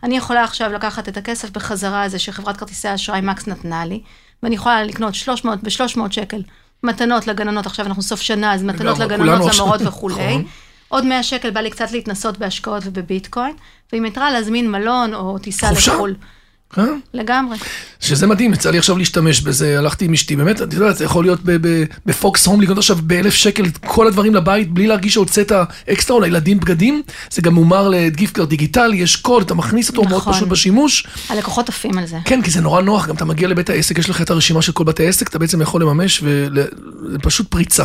אני 0.03 0.17
יכולה 0.17 0.45
עכשיו 0.45 0.73
לקחת 0.73 1.09
את 1.09 1.17
הכסף 1.17 1.51
בחזרה 1.51 2.03
הזה 2.03 2.19
שחברת 2.19 2.57
כרטיסי 2.57 2.89
האשראי 2.89 3.21
מקס 3.21 3.47
נתנה 3.47 3.85
לי, 3.85 4.01
ואני 4.43 4.55
יכולה 4.55 4.85
לקנות 4.85 5.15
300 5.15 5.63
ב-300 5.63 6.01
שקל 6.11 6.43
מתנות 6.83 7.27
לגננות, 7.27 7.67
עכשיו 7.67 7.87
אנחנו 7.87 8.03
סוף 8.03 8.21
שנה, 8.21 8.55
אז 8.55 8.63
מתנות 8.63 8.99
לגננות, 8.99 9.55
למורות 9.59 9.81
וכולי. 9.85 10.15
נכון. 10.15 10.45
עוד 10.89 11.05
100 11.05 11.23
שקל 11.23 11.51
בא 11.51 11.61
לי 11.61 11.71
קצת 11.71 11.93
להתנסות 11.93 12.39
בהשקעות 12.39 12.83
ובביטקוין, 12.87 13.53
ועם 13.93 14.07
יתרה 14.07 14.31
להזמין 14.31 14.71
מלון 14.71 15.15
או 15.15 15.39
טיסה 15.39 15.69
חופשה. 15.69 15.95
לחו"ל. 15.95 16.15
כן? 16.75 16.99
לגמרי. 17.15 17.57
שזה 18.01 18.27
מדהים, 18.27 18.53
יצא 18.53 18.71
לי 18.71 18.79
עכשיו 18.79 18.99
להשתמש 18.99 19.41
בזה, 19.41 19.79
הלכתי 19.79 20.05
עם 20.05 20.13
אשתי, 20.13 20.37
באמת, 20.37 20.63
את 20.63 20.73
יודעת, 20.73 20.97
זה 20.97 21.05
יכול 21.05 21.25
להיות 21.25 21.41
ב 22.07 22.17
Fox 22.17 22.47
Home, 22.47 22.61
לקנות 22.61 22.79
עכשיו 22.79 22.97
באלף 23.03 23.35
שקל 23.35 23.65
את 23.65 23.79
כל 23.79 24.07
הדברים 24.07 24.35
לבית, 24.35 24.73
בלי 24.73 24.87
להרגיש 24.87 25.15
שהוצאת 25.15 25.53
אקסטרה, 25.93 26.17
או 26.17 26.21
לילדים 26.21 26.61
בגדים, 26.61 27.03
זה 27.31 27.43
גם 27.43 27.55
מומר 27.55 27.89
ל 27.89 27.98
gift 27.98 28.35
card 28.35 28.49
דיגיטלי, 28.49 28.97
יש 28.97 29.17
קוד, 29.17 29.43
אתה 29.43 29.55
מכניס 29.55 29.89
אותו, 29.89 30.03
מאוד 30.03 30.21
נכון. 30.21 30.33
פשוט 30.33 30.49
בשימוש. 30.49 31.07
הלקוחות 31.29 31.69
עפים 31.69 31.99
על 31.99 32.07
זה. 32.07 32.17
כן, 32.25 32.43
כי 32.43 32.51
זה 32.51 32.61
נורא 32.61 32.83
נוח, 32.83 33.07
גם 33.07 33.15
אתה 33.15 33.25
מגיע 33.25 33.49
לבית 33.49 33.71
העסק, 33.71 33.99
יש 33.99 34.11
לך 34.11 34.23
את 34.23 34.31
הרשימה 34.31 34.63
של 34.63 34.73
כל 34.73 34.85
בתי 34.85 35.07
העסק, 35.07 35.29
אתה 35.29 35.39
בעצם 35.39 35.63
יכול 35.63 35.83
לממש, 35.83 36.23
וזה 36.23 37.19
פשוט 37.23 37.49
פריצה. 37.49 37.85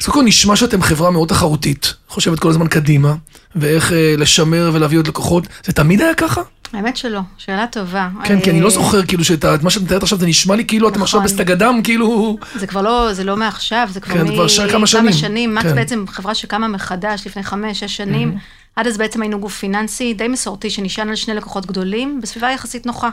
אז 0.00 0.06
קודם 0.06 0.18
כל 0.18 0.22
נשמע 0.22 0.56
שאתם 0.56 0.82
חברה 0.82 1.10
מאוד 1.10 1.28
תחרותית, 1.28 1.94
חושבת 2.08 2.38
כל 2.38 2.50
הזמן 2.50 2.66
קדימה, 2.66 3.14
ואיך 3.56 3.92
אה, 3.92 4.14
לשמר 4.18 4.70
ולהביא 4.72 4.98
עוד 4.98 5.08
לקוחות, 5.08 5.46
זה 5.64 5.72
תמיד 5.72 6.00
היה 6.00 6.14
ככה? 6.14 6.40
האמת 6.72 6.96
שלא, 6.96 7.20
שאלה 7.38 7.66
טובה. 7.66 8.08
כן, 8.24 8.40
כי 8.40 8.50
אני 8.50 8.60
לא 8.60 8.66
אה, 8.66 8.70
זוכר 8.70 9.06
כאילו 9.06 9.24
שאת 9.24 9.44
מה 9.62 9.70
שאת 9.70 9.82
מתארת 9.82 10.02
עכשיו, 10.02 10.18
זה 10.18 10.26
נשמע 10.26 10.56
לי 10.56 10.64
כאילו 10.64 10.88
אתם 10.88 10.94
נכון. 10.94 11.02
עכשיו 11.02 11.20
בסטגדם, 11.20 11.80
כאילו... 11.84 12.38
זה 12.54 12.66
כבר 12.66 12.82
לא, 12.82 13.12
זה 13.12 13.24
לא 13.24 13.36
מעכשיו, 13.36 13.88
זה 13.90 14.00
כבר 14.00 14.14
כן, 14.14 14.28
כבר 14.28 14.48
ש- 14.48 14.60
כמה 14.60 14.86
שנים. 14.86 15.04
כמה 15.04 15.12
שנים. 15.12 15.54
מקס 15.54 15.64
כן. 15.66 15.74
בעצם 15.74 16.04
חברה 16.08 16.34
שקמה 16.34 16.68
מחדש 16.68 17.26
לפני 17.26 17.42
חמש, 17.42 17.80
שש 17.80 17.96
שנים. 17.96 18.36
עד 18.76 18.86
אז 18.86 18.98
בעצם 18.98 19.22
היינו 19.22 19.40
גוף 19.40 19.58
פיננסי 19.58 20.14
די 20.14 20.28
מסורתי, 20.28 20.70
שנשען 20.70 21.08
על 21.08 21.16
שני 21.16 21.34
לקוחות 21.34 21.66
גדולים, 21.66 22.20
בסביבה 22.22 22.50
יחסית 22.50 22.86
נוחה. 22.86 23.10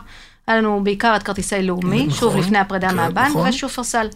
היה 0.48 0.58
לנו 0.58 0.82
בעיקר 0.84 1.16
את 1.16 1.24
כרטיסי 1.24 1.62
לאומי, 1.62 2.06
נכון, 2.06 2.20
שוב 2.20 2.38
לפני 2.38 2.58
הפרידה 2.58 2.90
כן, 2.90 2.96
מהבנק, 2.96 3.30
נכון. 3.30 3.50
ושופרסל. 3.50 4.08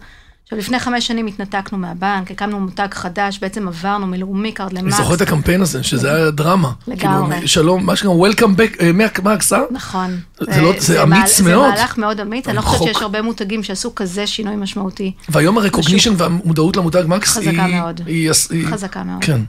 עכשיו, 0.44 0.58
לפני 0.58 0.78
חמש 0.78 1.06
שנים 1.06 1.26
התנתקנו 1.26 1.78
מהבנק, 1.78 2.30
הקמנו 2.30 2.60
מותג 2.60 2.88
חדש, 2.92 3.38
בעצם 3.38 3.68
עברנו 3.68 4.06
מלאומי 4.06 4.52
קארד 4.52 4.70
אני 4.70 4.82
למקס. 4.82 4.96
זוכר 4.96 5.14
את 5.14 5.20
הקמפיין 5.20 5.60
הזה, 5.60 5.82
שזה 5.82 6.14
היה 6.14 6.30
דרמה. 6.30 6.72
לגמרי. 6.86 7.32
כאילו, 7.34 7.48
שלום, 7.48 7.86
מה 7.86 7.96
שקרה, 7.96 8.12
Welcome 8.12 8.42
back, 8.58 8.80
אה, 8.82 8.90
מקס, 9.22 9.52
אה? 9.52 9.58
נכון. 9.70 10.20
זה 10.40 10.60
לא- 10.60 10.72
זה 10.78 11.02
אמיץ 11.02 11.40
מהל- 11.40 11.54
מאוד. 11.54 11.70
זה 11.74 11.78
מהלך 11.80 11.98
מאוד 11.98 12.20
אמיץ, 12.20 12.48
אני 12.48 12.56
לא 12.56 12.60
חושבת. 12.62 12.88
שיש 12.94 13.02
הרבה 13.02 13.22
מותגים 13.22 13.62
שעשו 13.62 13.94
כזה 13.94 14.26
שינוי 14.26 14.56
משמעותי. 14.56 15.12
והיום 15.28 15.58
ה 15.58 15.62
recognition 15.62 16.12
והמודעות 16.16 16.76
למותג 16.76 17.02
מקס 17.08 17.28
חזקה 17.30 17.64
היא... 17.64 17.76
מאוד. 17.80 18.00
היא- 18.06 18.30
היא- 18.50 18.66
חזקה 18.66 19.04
מאוד. 19.04 19.24
כן. 19.24 19.40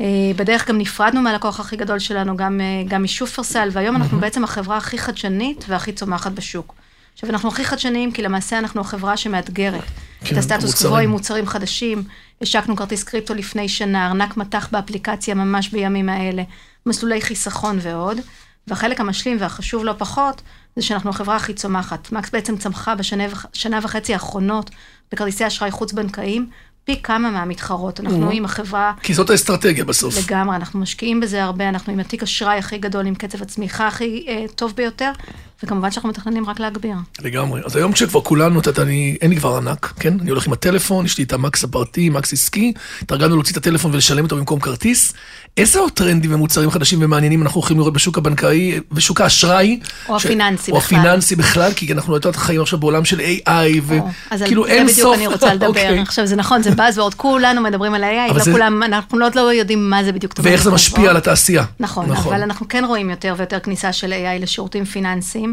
אה, 0.00 0.04
בדרך 0.36 0.68
גם 0.68 0.78
נפרדנו 0.78 1.20
מהלקוח 1.22 1.60
הכי 1.60 1.76
גדול 1.76 1.98
שלנו, 1.98 2.36
גם, 2.36 2.60
אה, 2.60 2.66
גם 2.88 3.02
משופרסל, 3.02 3.68
והיום 3.72 3.96
אנחנו 3.96 4.20
בעצם 4.20 4.44
החברה 4.44 4.76
הכי 4.76 4.98
חדשנית 4.98 5.64
והכי 5.68 5.92
צומחת 5.92 6.32
בשוק. 6.32 6.74
עכשיו, 7.14 7.30
אנחנו 7.30 7.48
הכי 7.48 7.64
חדשניים, 7.64 8.12
כי 8.12 8.22
למעשה 8.22 8.58
אנחנו 8.58 8.80
החברה 8.80 9.16
שמאתגרת. 9.16 9.82
כן, 10.24 10.34
את 10.34 10.38
הסטטוס. 10.38 10.82
קוו 10.82 10.96
עם 10.96 11.10
מוצרים 11.10 11.46
חדשים, 11.46 12.02
השקנו 12.42 12.76
כרטיס 12.76 13.02
קריפטו 13.04 13.34
לפני 13.34 13.68
שנה, 13.68 14.06
ארנק 14.06 14.36
מטח 14.36 14.68
באפליקציה 14.72 15.34
ממש 15.34 15.68
בימים 15.68 16.08
האלה, 16.08 16.42
מסלולי 16.86 17.20
חיסכון 17.20 17.78
ועוד. 17.82 18.18
והחלק 18.66 19.00
המשלים 19.00 19.36
והחשוב 19.40 19.84
לא 19.84 19.92
פחות, 19.98 20.42
זה 20.76 20.82
שאנחנו 20.82 21.10
החברה 21.10 21.36
הכי 21.36 21.54
צומחת. 21.54 22.12
מקס 22.12 22.30
בעצם 22.30 22.56
צמחה 22.56 22.94
בשנה 22.94 23.24
וח- 23.30 23.46
שנה 23.52 23.78
וחצי 23.82 24.12
האחרונות 24.12 24.70
בכרטיסי 25.12 25.46
אשראי 25.46 25.70
חוץ-בנקאיים, 25.70 26.46
פי 26.84 27.02
כמה 27.02 27.30
מהמתחרות. 27.30 28.00
אנחנו 28.00 28.30
עם 28.30 28.44
החברה 28.44 28.92
כי 29.02 29.14
זאת 29.14 29.30
האסטרטגיה 29.30 29.84
בסוף. 29.84 30.14
לגמרי, 30.18 30.56
אנחנו 30.56 30.80
משקיעים 30.80 31.20
בזה 31.20 31.44
הרבה, 31.44 31.68
אנחנו 31.68 31.92
עם 31.92 32.00
התיק 32.00 32.22
אשראי 32.22 32.58
הכי 32.58 32.78
גדול, 32.78 33.06
עם 33.06 33.14
קצב 33.14 33.42
הצמיחה 33.42 33.86
הכי 33.86 34.24
אה, 34.28 34.44
טוב 34.54 34.72
ביותר, 34.76 35.12
וכמובן 35.62 35.90
שאנחנו 35.90 36.08
מתכננים 36.08 36.46
רק 36.46 36.60
להגביר. 36.60 36.96
לגמרי. 37.22 37.60
אז 37.64 37.76
היום 37.76 37.92
כשכבר 37.92 38.20
כולנו, 38.20 38.60
את 38.60 38.66
יודעת, 38.66 38.86
אני, 38.86 39.16
אין 39.20 39.30
לי 39.30 39.36
כבר 39.36 39.56
ענק, 39.56 39.92
כן? 40.00 40.14
אני 40.20 40.30
הולך 40.30 40.46
עם 40.46 40.52
הטלפון, 40.52 41.04
יש 41.04 41.18
לי 41.18 41.24
את 41.24 41.32
המקס 41.32 41.64
הפרטי, 41.64 42.10
מקס 42.10 42.32
עסקי, 42.32 42.72
התארגנו 43.02 43.34
להוציא 43.34 43.52
את 43.52 43.56
הטלפון 43.56 43.92
ולשלם 43.94 44.24
אותו 44.24 44.36
במקום 44.36 44.60
כרטיס. 44.60 45.12
איזה 45.56 45.78
עוד 45.78 45.92
טרנדים 45.92 46.34
ומוצרים 46.34 46.70
חדשים 46.70 46.98
ומעניינים 47.02 47.42
אנחנו 47.42 47.60
הולכים 47.60 47.78
לראות 47.78 47.92
בשוק 47.92 48.18
הבנקאי, 48.18 48.80
בשוק 48.92 49.20
האשראי? 49.20 49.80
או 50.08 50.16
הפיננסי 50.16 50.70
או 50.70 50.76
בכלל. 50.76 50.98
הפיננסי 50.98 51.36
בכלל, 51.36 51.72
כי 51.72 51.92
אנחנו 51.92 52.16
את 52.16 52.24
יודעת, 52.24 52.40
חיים 52.40 52.60
עכשיו 52.60 52.78
בעולם 52.78 53.04
של 53.04 53.20
AI, 53.20 53.48
או, 53.90 54.08
אז 54.30 54.42
וכאילו 54.42 54.66
אין 54.66 54.86
בדיוק 54.86 55.00
סוף. 55.00 55.16
אני 55.16 55.26
רוצה 55.26 55.54
לדבר. 55.54 55.66
אוקיי. 55.66 56.00
עכשיו, 56.00 56.26
זה 56.26 56.36
נכון, 56.36 56.62
זה 56.62 56.70
Buzzword, 56.70 57.14
כולנו 57.16 57.60
מדברים 57.60 57.94
על 57.94 58.04
AI, 58.04 58.34
לא 58.34 58.52
כולם, 58.52 58.82
אנחנו 58.82 59.18
לא 59.18 59.52
יודעים 59.52 59.90
מה 59.90 60.04
זה 60.04 60.12
בדיוק. 60.12 60.34
ואיך 60.38 60.62
זה 60.62 60.70
משפיע 60.70 61.10
על 61.10 61.16
התעשייה. 61.16 61.64
נכון, 61.80 62.10
אבל 62.10 62.42
אנחנו 62.42 62.68
כן 62.68 62.84
רואים 62.84 63.10
יותר 63.10 63.34
ויותר 63.38 63.60
כניסה 63.60 63.92
של 63.92 64.12
AI 64.12 64.42
לשירותים 64.42 64.84
פיננסיים, 64.84 65.47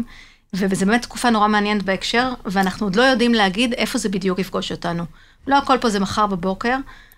וזה 0.52 0.86
באמת 0.86 1.02
תקופה 1.02 1.30
נורא 1.30 1.48
מעניינת 1.48 1.82
בהקשר, 1.82 2.32
ואנחנו 2.46 2.86
עוד 2.86 2.96
לא 2.96 3.02
יודעים 3.02 3.34
להגיד 3.34 3.72
איפה 3.72 3.98
זה 3.98 4.08
בדיוק 4.08 4.38
יפגוש 4.38 4.72
אותנו. 4.72 5.04
לא 5.46 5.58
הכל 5.58 5.78
פה 5.80 5.90
זה 5.90 6.00
מחר 6.00 6.26
בבוקר, 6.26 6.76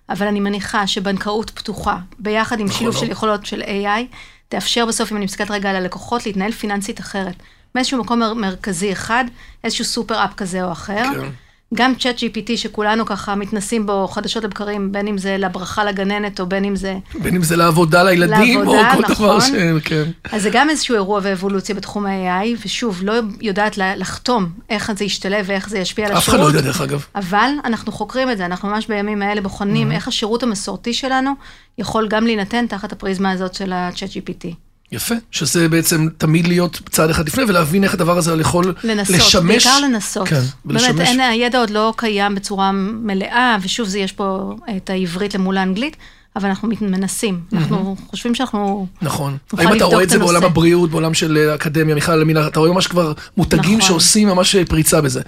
אבל 0.08 0.26
אני 0.26 0.40
מניחה 0.40 0.86
שבנקאות 0.86 1.50
פתוחה, 1.50 1.98
ביחד 2.18 2.60
עם 2.60 2.68
שילוב 2.68 2.94
לא. 2.94 3.00
של 3.00 3.10
יכולות 3.10 3.46
של 3.46 3.62
AI, 3.62 4.14
תאפשר 4.48 4.86
בסוף, 4.86 5.12
אם 5.12 5.16
אני 5.16 5.24
מסתכלת 5.24 5.50
רגע 5.50 5.70
על 5.70 5.76
הלקוחות, 5.76 6.26
להתנהל 6.26 6.52
פיננסית 6.52 7.00
אחרת. 7.00 7.34
מאיזשהו 7.74 8.00
מקום 8.00 8.18
מר- 8.18 8.34
מרכזי 8.34 8.92
אחד, 8.92 9.24
איזשהו 9.64 9.84
סופר 9.84 10.24
אפ 10.24 10.34
כזה 10.34 10.64
או 10.64 10.72
אחר. 10.72 11.04
כן. 11.20 11.28
גם 11.74 11.94
צ'אט 11.94 12.18
GPT 12.18 12.56
שכולנו 12.56 13.06
ככה 13.06 13.34
מתנסים 13.34 13.86
בו 13.86 14.08
חדשות 14.08 14.44
לבקרים, 14.44 14.92
בין 14.92 15.06
אם 15.06 15.18
זה 15.18 15.36
לברכה 15.38 15.84
לגננת 15.84 16.40
או 16.40 16.46
בין 16.46 16.64
אם 16.64 16.76
זה 16.76 16.98
בין 17.22 17.34
אם 17.34 17.42
זה 17.42 17.56
לעבודה 17.56 18.02
לילדים, 18.02 18.58
לעבודה, 18.58 18.94
או 18.94 18.96
כל 18.96 19.14
דבר 19.14 19.36
נכון. 19.36 19.40
ש... 19.40 19.84
כן. 19.84 20.04
אז 20.32 20.42
זה 20.42 20.50
גם 20.52 20.70
איזשהו 20.70 20.94
אירוע 20.94 21.20
ואבולוציה 21.22 21.74
בתחום 21.74 22.06
ה-AI, 22.06 22.46
ושוב, 22.64 23.00
לא 23.02 23.12
יודעת 23.40 23.78
לחתום 23.78 24.48
איך 24.70 24.92
זה 24.92 25.04
ישתלב 25.04 25.44
ואיך 25.48 25.68
זה 25.68 25.78
ישפיע 25.78 26.06
על 26.06 26.12
אף 26.12 26.18
אחד 26.18 26.34
השירות. 26.34 26.52
לא 26.52 26.58
יודע, 26.58 26.60
דרך 26.68 26.80
אגב. 26.80 27.04
אבל 27.14 27.50
אנחנו 27.64 27.92
חוקרים 27.92 28.30
את 28.30 28.38
זה, 28.38 28.46
אנחנו 28.46 28.68
ממש 28.68 28.86
בימים 28.86 29.22
האלה 29.22 29.40
בוחנים 29.40 29.92
איך 29.92 30.08
השירות 30.08 30.42
המסורתי 30.42 30.94
שלנו 30.94 31.30
יכול 31.78 32.08
גם 32.08 32.24
להינתן 32.24 32.66
תחת 32.66 32.92
הפריזמה 32.92 33.30
הזאת 33.30 33.54
של 33.54 33.72
ה-chat 33.72 34.10
GPT. 34.10 34.67
יפה, 34.92 35.14
שזה 35.30 35.68
בעצם 35.68 36.08
תמיד 36.18 36.46
להיות 36.46 36.80
צעד 36.90 37.10
אחד 37.10 37.26
לפני 37.26 37.44
ולהבין 37.44 37.84
איך 37.84 37.94
הדבר 37.94 38.18
הזה 38.18 38.34
יכול 38.40 38.74
לנסות, 38.84 39.16
לשמש. 39.16 39.66
בעיקר 39.66 39.80
לנסות. 39.80 40.28
כן, 40.28 40.40
באמת, 40.64 40.82
ולשמש. 40.82 41.08
אין, 41.08 41.20
הידע 41.20 41.58
עוד 41.58 41.70
לא 41.70 41.94
קיים 41.96 42.34
בצורה 42.34 42.72
מלאה, 42.72 43.56
ושוב, 43.62 43.88
זה 43.88 43.98
יש 43.98 44.12
פה 44.12 44.54
את 44.76 44.90
העברית 44.90 45.34
למול 45.34 45.56
האנגלית, 45.56 45.96
אבל 46.36 46.48
אנחנו 46.48 46.68
מנסים. 46.80 47.40
אנחנו 47.52 47.96
חושבים 48.10 48.34
שאנחנו... 48.34 48.86
נכון. 49.02 49.36
האם 49.58 49.76
אתה 49.76 49.84
רואה 49.84 50.02
את 50.02 50.10
זה 50.10 50.18
בעולם. 50.18 50.44
הבריאות, 50.44 50.90
בעולם 50.90 51.14
של 51.14 51.36
אה, 51.36 51.52
האקדמיה, 51.52 51.94
מיכל 51.94 52.16
למינה, 52.16 52.46
אתה 52.46 52.60
רואה 52.60 52.72
ממש 52.72 52.86
כבר 52.86 53.12
מותגים 53.36 53.78
נכון. 53.78 53.88
שעושים 53.88 54.28
ממש 54.28 54.56
אה, 54.56 54.64
פריצה 54.64 55.00
בזה. 55.00 55.20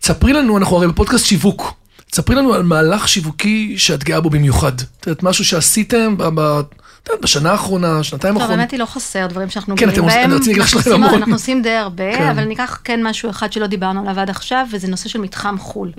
תספרי 0.00 0.32
לנו, 0.32 0.58
אנחנו 0.58 0.76
הרי 0.76 0.88
בפודקאסט 0.88 1.26
שיווק. 1.26 1.74
תספרי 2.10 2.36
לנו 2.36 2.54
על 2.54 2.62
מהלך 2.62 3.08
שיווקי 3.08 3.74
שאת 3.78 4.04
גאה 4.04 4.20
בו 4.20 4.30
במיוחד. 4.30 4.72
את 5.00 5.06
יודעת, 5.06 5.22
משהו 5.22 5.44
שעשיתם 5.44 6.14
יודעת, 7.08 7.22
בשנה 7.24 7.50
האחרונה, 7.50 8.02
שנתיים 8.04 8.34
טוב, 8.34 8.42
האחרונות. 8.42 8.60
האמת 8.60 8.70
היא 8.70 8.80
לא 8.80 8.84
חסר 8.84 9.26
דברים 9.26 9.50
שאנחנו 9.50 9.76
כן, 9.76 9.90
גאים 9.90 10.06
בהם. 10.06 10.30
אנחנו 10.32 10.52
עושים- 10.78 10.92
המון. 10.92 11.14
אנחנו 11.14 11.32
עושים 11.32 11.62
די 11.62 11.70
הרבה, 11.70 12.16
כן. 12.16 12.28
אבל 12.28 12.44
ניקח 12.44 12.80
כן 12.84 13.06
משהו 13.06 13.30
אחד 13.30 13.52
שלא 13.52 13.66
דיברנו 13.66 14.00
עליו 14.00 14.20
עד 14.20 14.30
עכשיו, 14.30 14.66
וזה 14.72 14.88
נושא 14.88 15.08
של 15.08 15.20
מתחם 15.20 15.56
חו"ל. 15.58 15.92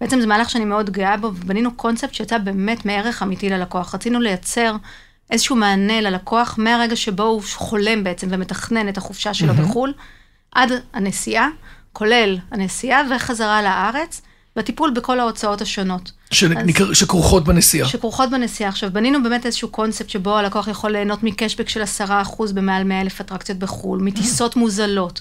בעצם 0.00 0.20
זה 0.20 0.26
מהלך 0.26 0.50
שאני 0.50 0.64
מאוד 0.64 0.90
גאה 0.90 1.16
בו, 1.16 1.26
ובנינו 1.26 1.74
קונספט 1.74 2.14
שיצא 2.14 2.38
באמת 2.38 2.84
מערך 2.86 3.22
אמיתי 3.22 3.48
ללקוח. 3.48 3.94
רצינו 3.94 4.20
לייצר 4.20 4.76
איזשהו 5.30 5.56
מענה 5.56 6.00
ללקוח 6.00 6.54
מהרגע 6.58 6.96
שבו 6.96 7.22
הוא 7.22 7.42
חולם 7.54 8.04
בעצם 8.04 8.26
ומתכנן 8.30 8.88
את 8.88 8.98
החופשה 8.98 9.34
שלו 9.34 9.54
בחו"ל, 9.54 9.92
עד 10.54 10.70
הנסיעה, 10.92 11.48
כולל 11.92 12.38
הנסיעה 12.52 13.02
וחזרה 13.16 13.62
לארץ, 13.62 14.22
והטיפול 14.56 14.90
בכל 14.90 15.20
ההוצאות 15.20 15.60
השונות. 15.62 16.12
שנקרא- 16.30 16.94
שכרוכות 16.94 17.44
בנסיעה. 17.44 17.88
שכרוכות 17.88 18.30
בנסיעה. 18.30 18.68
עכשיו, 18.70 18.90
בנינו 18.92 19.22
באמת 19.22 19.46
איזשהו 19.46 19.68
קונספט 19.68 20.08
שבו 20.10 20.36
הלקוח 20.38 20.68
יכול 20.68 20.90
ליהנות 20.92 21.22
מקשבק 21.22 21.68
של 21.68 21.82
10% 21.82 22.52
במעל 22.54 22.84
100 22.84 23.00
אלף 23.00 23.20
אטרקציות 23.20 23.58
בחו"ל, 23.58 24.00
מטיסות 24.02 24.56
מוזלות, 24.56 25.20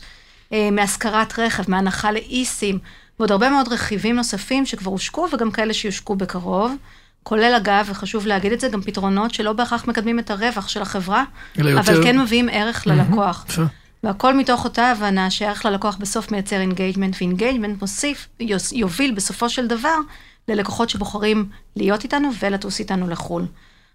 אה, 0.54 0.70
מהשכרת 0.72 1.40
רכב, 1.40 1.64
מהנחה 1.68 2.12
ל 2.12 2.23
eSIM, 2.23 2.80
ועוד 3.20 3.32
הרבה 3.32 3.50
מאוד 3.50 3.68
רכיבים 3.74 4.16
נוספים 4.16 4.66
שכבר 4.66 4.92
הושקו 4.92 5.28
וגם 5.34 5.52
כאלה 5.52 5.74
שיושקו 5.74 6.16
בקרוב. 6.16 6.76
כולל 7.24 7.54
אגב, 7.58 7.86
וחשוב 7.90 8.28
להגיד 8.28 8.52
את 8.52 8.60
זה, 8.60 8.68
גם 8.70 8.82
פתרונות 8.82 9.34
שלא 9.34 9.54
בהכרח 9.54 9.88
מקדמים 9.88 10.20
את 10.20 10.32
הרווח 10.32 10.68
של 10.68 10.82
החברה, 10.82 11.24
אלא 11.60 11.70
יותר- 11.70 11.92
אבל 11.94 12.04
כן 12.04 12.20
מביאים 12.20 12.50
ערך 12.52 12.88
ללקוח. 12.88 13.46
והכל 14.04 14.34
מתוך 14.34 14.64
אותה 14.64 14.92
הבנה 14.92 15.32
שערך 15.32 15.66
ללקוח 15.66 15.96
בסוף 15.96 16.32
מייצר 16.32 16.62
engagement, 16.62 17.16
ו 17.20 17.25
engagement 17.25 17.82
מוסיף, 17.82 18.28
יוביל 18.72 19.12
בסופו 19.12 19.50
של 19.50 19.68
דבר 19.68 19.96
ללקוחות 20.48 20.90
שבוחרים 20.90 21.50
להיות 21.76 22.04
איתנו 22.04 22.30
ולטוס 22.40 22.80
איתנו 22.80 23.08
לחו"ל. 23.08 23.46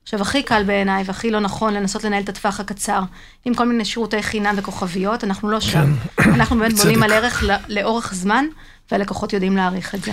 עכשיו, 0.02 0.22
הכי 0.22 0.42
קל 0.42 0.62
בעיניי 0.62 1.02
והכי 1.06 1.30
לא 1.30 1.40
נכון 1.40 1.74
לנסות 1.74 2.04
לנהל 2.04 2.22
את 2.22 2.28
הטווח 2.28 2.60
הקצר 2.60 3.00
עם 3.44 3.54
כל 3.54 3.68
מיני 3.68 3.84
שירותי 3.84 4.22
חינם 4.22 4.54
וכוכביות, 4.58 5.24
אנחנו 5.24 5.48
לא 5.48 5.60
שם. 5.60 5.94
אנחנו 6.18 6.58
באמת. 6.58 6.72
בונים 6.72 7.02
על 7.02 7.12
ערך 7.12 7.44
לאורך 7.68 8.14
זמן, 8.14 8.44
והלקוחות 8.90 9.32
יודעים 9.32 9.56
להעריך 9.56 9.94
את 9.94 10.02
זה. 10.02 10.12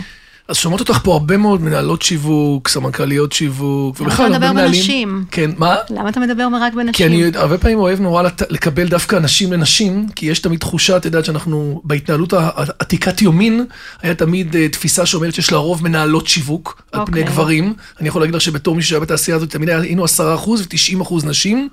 אז 0.51 0.57
שומעות 0.57 0.79
אותך 0.89 0.99
פה 1.03 1.13
הרבה 1.13 1.37
מאוד 1.37 1.61
מנהלות 1.61 2.01
שיווק, 2.01 2.67
סמנכ"ליות 2.69 3.31
שיווק, 3.31 3.99
למה 3.99 4.07
ובכלל 4.09 4.25
אתה 4.27 4.35
הרבה 4.35 4.37
מדבר 4.37 4.51
מנהלים. 4.53 4.71
בנשים? 4.79 5.25
כן, 5.31 5.51
מה? 5.57 5.75
למה 5.89 6.09
אתה 6.09 6.19
מדבר 6.19 6.47
רק 6.61 6.73
בנשים? 6.73 6.93
כי 6.93 7.05
אני 7.05 7.31
הרבה 7.35 7.57
פעמים 7.57 7.79
אוהב 7.79 7.99
נורא 7.99 8.21
לת- 8.21 8.51
לקבל 8.51 8.87
דווקא 8.87 9.15
נשים 9.15 9.53
לנשים, 9.53 10.07
כי 10.15 10.25
יש 10.25 10.39
תמיד 10.39 10.59
תחושה, 10.59 10.97
את 10.97 11.05
יודעת, 11.05 11.25
שאנחנו, 11.25 11.81
בהתנהלות 11.83 12.33
ה- 12.33 12.49
עתיקת 12.79 13.21
יומין, 13.21 13.65
היה 14.01 14.15
תמיד 14.15 14.55
אה, 14.55 14.67
תפיסה 14.69 15.05
שאומרת 15.05 15.33
שיש 15.33 15.51
לרוב 15.51 15.83
מנהלות 15.83 16.27
שיווק, 16.27 16.81
על 16.91 17.05
פני 17.05 17.19
אוקיי. 17.19 17.33
גברים. 17.33 17.73
אני 17.99 18.07
יכול 18.07 18.21
להגיד 18.21 18.35
לך 18.35 18.41
שבתור 18.41 18.75
מי 18.75 18.81
שהיה 18.83 18.99
בתעשייה 18.99 19.37
הזאת, 19.37 19.49
תמיד 19.49 19.69
היינו 19.69 20.05
10% 20.05 20.09
ו-90% 20.19 21.25
נשים. 21.25 21.69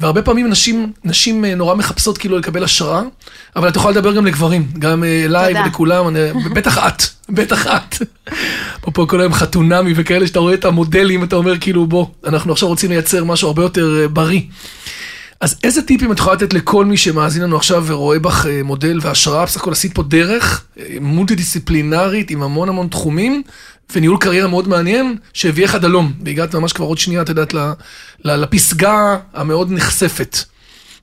והרבה 0.00 0.22
פעמים 0.22 0.50
נשים, 0.50 0.92
נשים 1.04 1.44
אה, 1.44 1.54
נורא 1.54 1.74
מחפשות 1.74 2.18
כאילו 2.18 2.38
לקבל 2.38 2.64
השראה, 2.64 3.02
אבל 3.56 3.68
את 3.68 3.76
יכולה 3.76 3.92
לדבר 3.92 4.12
גם 4.12 4.26
לגברים, 4.26 4.66
גם 4.78 5.04
אה, 5.04 5.24
אליי 5.24 5.54
תודה. 5.54 5.64
ולכולם, 5.64 6.08
אני, 6.08 6.18
בטח 6.54 6.78
את, 6.78 7.02
בטח 7.28 7.66
את. 7.66 7.96
אפרופו 8.80 9.08
כל 9.08 9.20
היום 9.20 9.32
חתונמי 9.32 9.92
וכאלה, 9.96 10.26
שאתה 10.26 10.38
רואה 10.38 10.54
את 10.54 10.64
המודלים, 10.64 11.24
אתה 11.24 11.36
אומר 11.36 11.58
כאילו 11.58 11.86
בוא, 11.86 12.06
אנחנו 12.26 12.52
עכשיו 12.52 12.68
רוצים 12.68 12.90
לייצר 12.90 13.24
משהו 13.24 13.48
הרבה 13.48 13.62
יותר 13.62 13.98
אה, 14.02 14.08
בריא. 14.08 14.40
אז 15.40 15.56
איזה 15.64 15.82
טיפים 15.82 16.12
את 16.12 16.18
יכולה 16.18 16.36
לתת 16.36 16.52
לכל 16.52 16.84
מי 16.84 16.96
שמאזין 16.96 17.42
לנו 17.42 17.56
עכשיו 17.56 17.84
ורואה 17.86 18.18
בך 18.18 18.46
מודל 18.64 18.98
והשראה? 19.02 19.44
בסך 19.44 19.60
הכל 19.60 19.72
עשית 19.72 19.94
פה 19.94 20.02
דרך 20.02 20.64
אה, 20.78 20.84
מולטי 21.00 21.34
דיסציפלינרית 21.34 22.30
עם 22.30 22.42
המון 22.42 22.68
המון 22.68 22.88
תחומים, 22.88 23.42
וניהול 23.94 24.16
קריירה 24.20 24.48
מאוד 24.48 24.68
מעניין, 24.68 25.16
שהביא 25.32 25.66
עד 25.74 25.84
הלום, 25.84 26.12
והגעת 26.24 26.54
ממש 26.54 26.72
כבר 26.72 26.86
עוד 26.86 26.98
שנייה, 26.98 27.22
את 27.22 27.28
יודעת, 27.28 27.54
לפסגה 28.24 29.16
המאוד 29.34 29.72
נחשפת. 29.72 30.38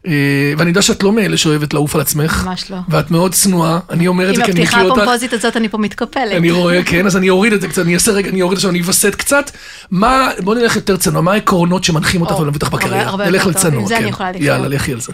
אה, 0.07 0.53
ואני 0.57 0.69
יודע 0.69 0.81
שאת 0.81 1.03
לא 1.03 1.11
מאלה 1.11 1.37
שאוהבת 1.37 1.73
לעוף 1.73 1.95
על 1.95 2.01
עצמך. 2.01 2.43
ממש 2.45 2.71
לא. 2.71 2.77
ואת 2.89 3.11
מאוד 3.11 3.31
צנועה, 3.33 3.79
אני 3.89 4.07
אומר 4.07 4.23
את 4.23 4.29
עם 4.29 4.35
זה 4.35 4.43
כי 4.43 4.51
אני 4.51 4.61
הפתיחה 4.61 4.77
מכיר 4.77 4.89
אותך. 4.89 5.01
הפומפוזית 5.01 5.33
הזאת 5.33 5.57
אני 5.57 5.69
פה 5.69 5.77
מתקפלת. 5.77 6.31
אני 6.31 6.51
רואה, 6.51 6.83
כן, 6.83 7.05
אז 7.05 7.17
אני 7.17 7.29
אוריד 7.29 7.53
את 7.53 7.61
זה 7.61 7.67
קצת, 7.67 7.81
אני 7.81 7.93
אעשה 7.93 8.11
רגע, 8.11 8.29
אני 8.29 8.41
אוריד 8.41 8.57
עכשיו, 8.57 8.71
אני 8.71 8.81
אווסת 8.81 9.15
קצת. 9.15 9.51
מה, 9.91 10.29
בוא 10.39 10.55
נלך 10.55 10.75
יותר 10.75 10.97
צנוע, 10.97 11.21
מה 11.21 11.31
העקרונות 11.31 11.83
שמנחים 11.83 12.21
אותך 12.21 12.31
או, 12.31 12.41
ולהביא 12.41 12.59
אותך 12.61 12.73
בקריירה? 12.73 13.29
נלך 13.29 13.45
לצנוע, 13.45 13.81
עם 13.81 13.87
זה 13.87 13.97
אני 13.97 14.13
כן. 14.13 14.31
יאללה, 14.35 14.67
לכי 14.67 14.93
על 14.93 14.99
זה. 14.99 15.13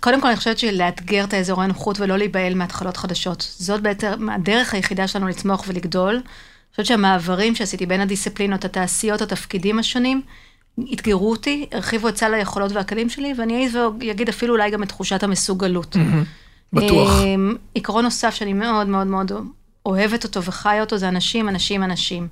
קודם 0.00 0.20
כל, 0.20 0.28
אני 0.28 0.36
חושבת 0.36 0.58
שלאתגר 0.58 1.24
את 1.24 1.34
האזורי 1.34 1.64
הנוחות 1.64 2.00
ולא 2.00 2.18
להיבהל 2.18 2.54
מהתחלות 2.54 2.96
חדשות. 2.96 3.54
זאת 3.58 3.80
בעצם 3.82 4.28
הדרך 4.30 4.74
היחידה 4.74 5.08
שלנו 5.08 5.28
לצמוח 5.28 5.64
ולגדול. 5.66 6.14
אני 6.14 6.70
חושבת 6.70 6.86
שהמעברים 6.86 7.54
שעשיתי 7.54 7.86
בין 7.86 8.00
הדיסציפלינות, 8.00 8.64
התעשיות, 8.64 9.22
התפקידים 9.22 9.78
השונים, 9.78 10.22
אתגרו 10.92 11.30
אותי, 11.30 11.66
הרחיבו 11.72 12.08
את 12.08 12.16
סל 12.16 12.34
היכולות 12.34 12.72
והכלים 12.72 13.10
שלי, 13.10 13.34
ואני 13.38 13.64
אעז 13.64 13.76
ואגיד 14.00 14.28
אפילו 14.28 14.54
אולי 14.54 14.70
גם 14.70 14.82
את 14.82 14.88
תחושת 14.88 15.22
המסוגלות. 15.22 15.96
בטוח. 16.72 17.22
אמ, 17.22 17.54
עיקרון 17.74 18.04
נוסף 18.04 18.34
שאני 18.34 18.52
מאוד 18.52 18.88
מאוד 18.88 19.06
מאוד 19.06 19.32
אוהבת 19.86 20.24
אותו 20.24 20.42
וחיה 20.42 20.80
אותו, 20.80 20.98
זה 20.98 21.08
אנשים, 21.08 21.48
אנשים, 21.48 21.82
אנשים. 21.84 22.28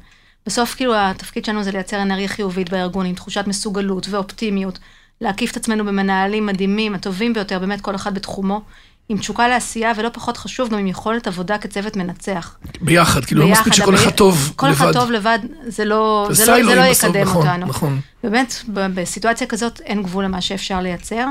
בסוף 0.46 0.74
כאילו 0.74 0.94
התפקיד 0.96 1.44
שלנו 1.44 1.62
זה 1.62 1.70
לייצר 1.70 2.02
אנרגיה 2.02 2.28
חיובית 2.28 2.70
בארגון 2.70 3.06
עם 3.06 3.14
תחושת 3.14 3.44
מסוגלות 3.46 4.06
ואופטימיות, 4.10 4.78
להקיף 5.20 5.50
את 5.50 5.56
עצמנו 5.56 5.84
במנהלים 5.84 6.46
מדהימים, 6.46 6.94
הטובים 6.94 7.32
ביותר, 7.32 7.58
באמת 7.58 7.80
כל 7.80 7.94
אחד 7.94 8.14
בתחומו, 8.14 8.62
עם 9.08 9.18
תשוקה 9.18 9.48
לעשייה, 9.48 9.92
ולא 9.96 10.08
פחות 10.08 10.36
חשוב, 10.36 10.68
גם 10.68 10.78
עם 10.78 10.86
יכולת 10.86 11.26
עבודה 11.26 11.58
כצוות 11.58 11.96
מנצח. 11.96 12.56
ביחד, 12.80 13.24
כאילו 13.24 13.40
לא 13.40 13.46
ביחד, 13.46 13.60
מספיק 13.60 13.74
שכל 13.74 13.94
אחד 13.94 14.10
טוב 14.10 14.52
כל 14.56 14.68
לבד. 14.68 14.76
אחד 14.76 14.92
טוב 14.92 15.10
לבד, 15.10 15.38
זה 15.66 15.84
לא, 15.84 16.28
זה 16.30 16.46
לא, 16.46 16.64
זה 16.64 16.74
לא 16.74 16.90
בסוף, 16.90 17.10
יקדם 17.10 17.22
נכון, 17.22 17.46
אותנו. 17.46 17.66
נכון. 17.66 18.00
באמת, 18.24 18.62
בסיטואציה 18.68 19.46
כזאת 19.46 19.80
אין 19.80 20.02
גבול 20.02 20.24
למה 20.24 20.40
שאפשר 20.40 20.80
לייצר. 20.80 21.26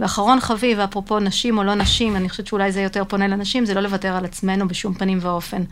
ואחרון 0.00 0.40
חביב, 0.40 0.80
אפרופו 0.80 1.18
נשים 1.18 1.58
או 1.58 1.64
לא 1.64 1.74
נשים, 1.74 2.16
אני 2.16 2.28
חושבת 2.28 2.46
שאולי 2.46 2.72
זה 2.72 2.80
יותר 2.80 3.04
פונה 3.04 3.28
לנשים, 3.28 3.66
זה 3.66 3.74
לא 3.74 3.80
לוותר 3.80 4.16
על 4.16 4.24
עצמנו 4.24 4.68
בשום 4.68 4.94
פנים 4.94 5.18
ואופן. 5.22 5.62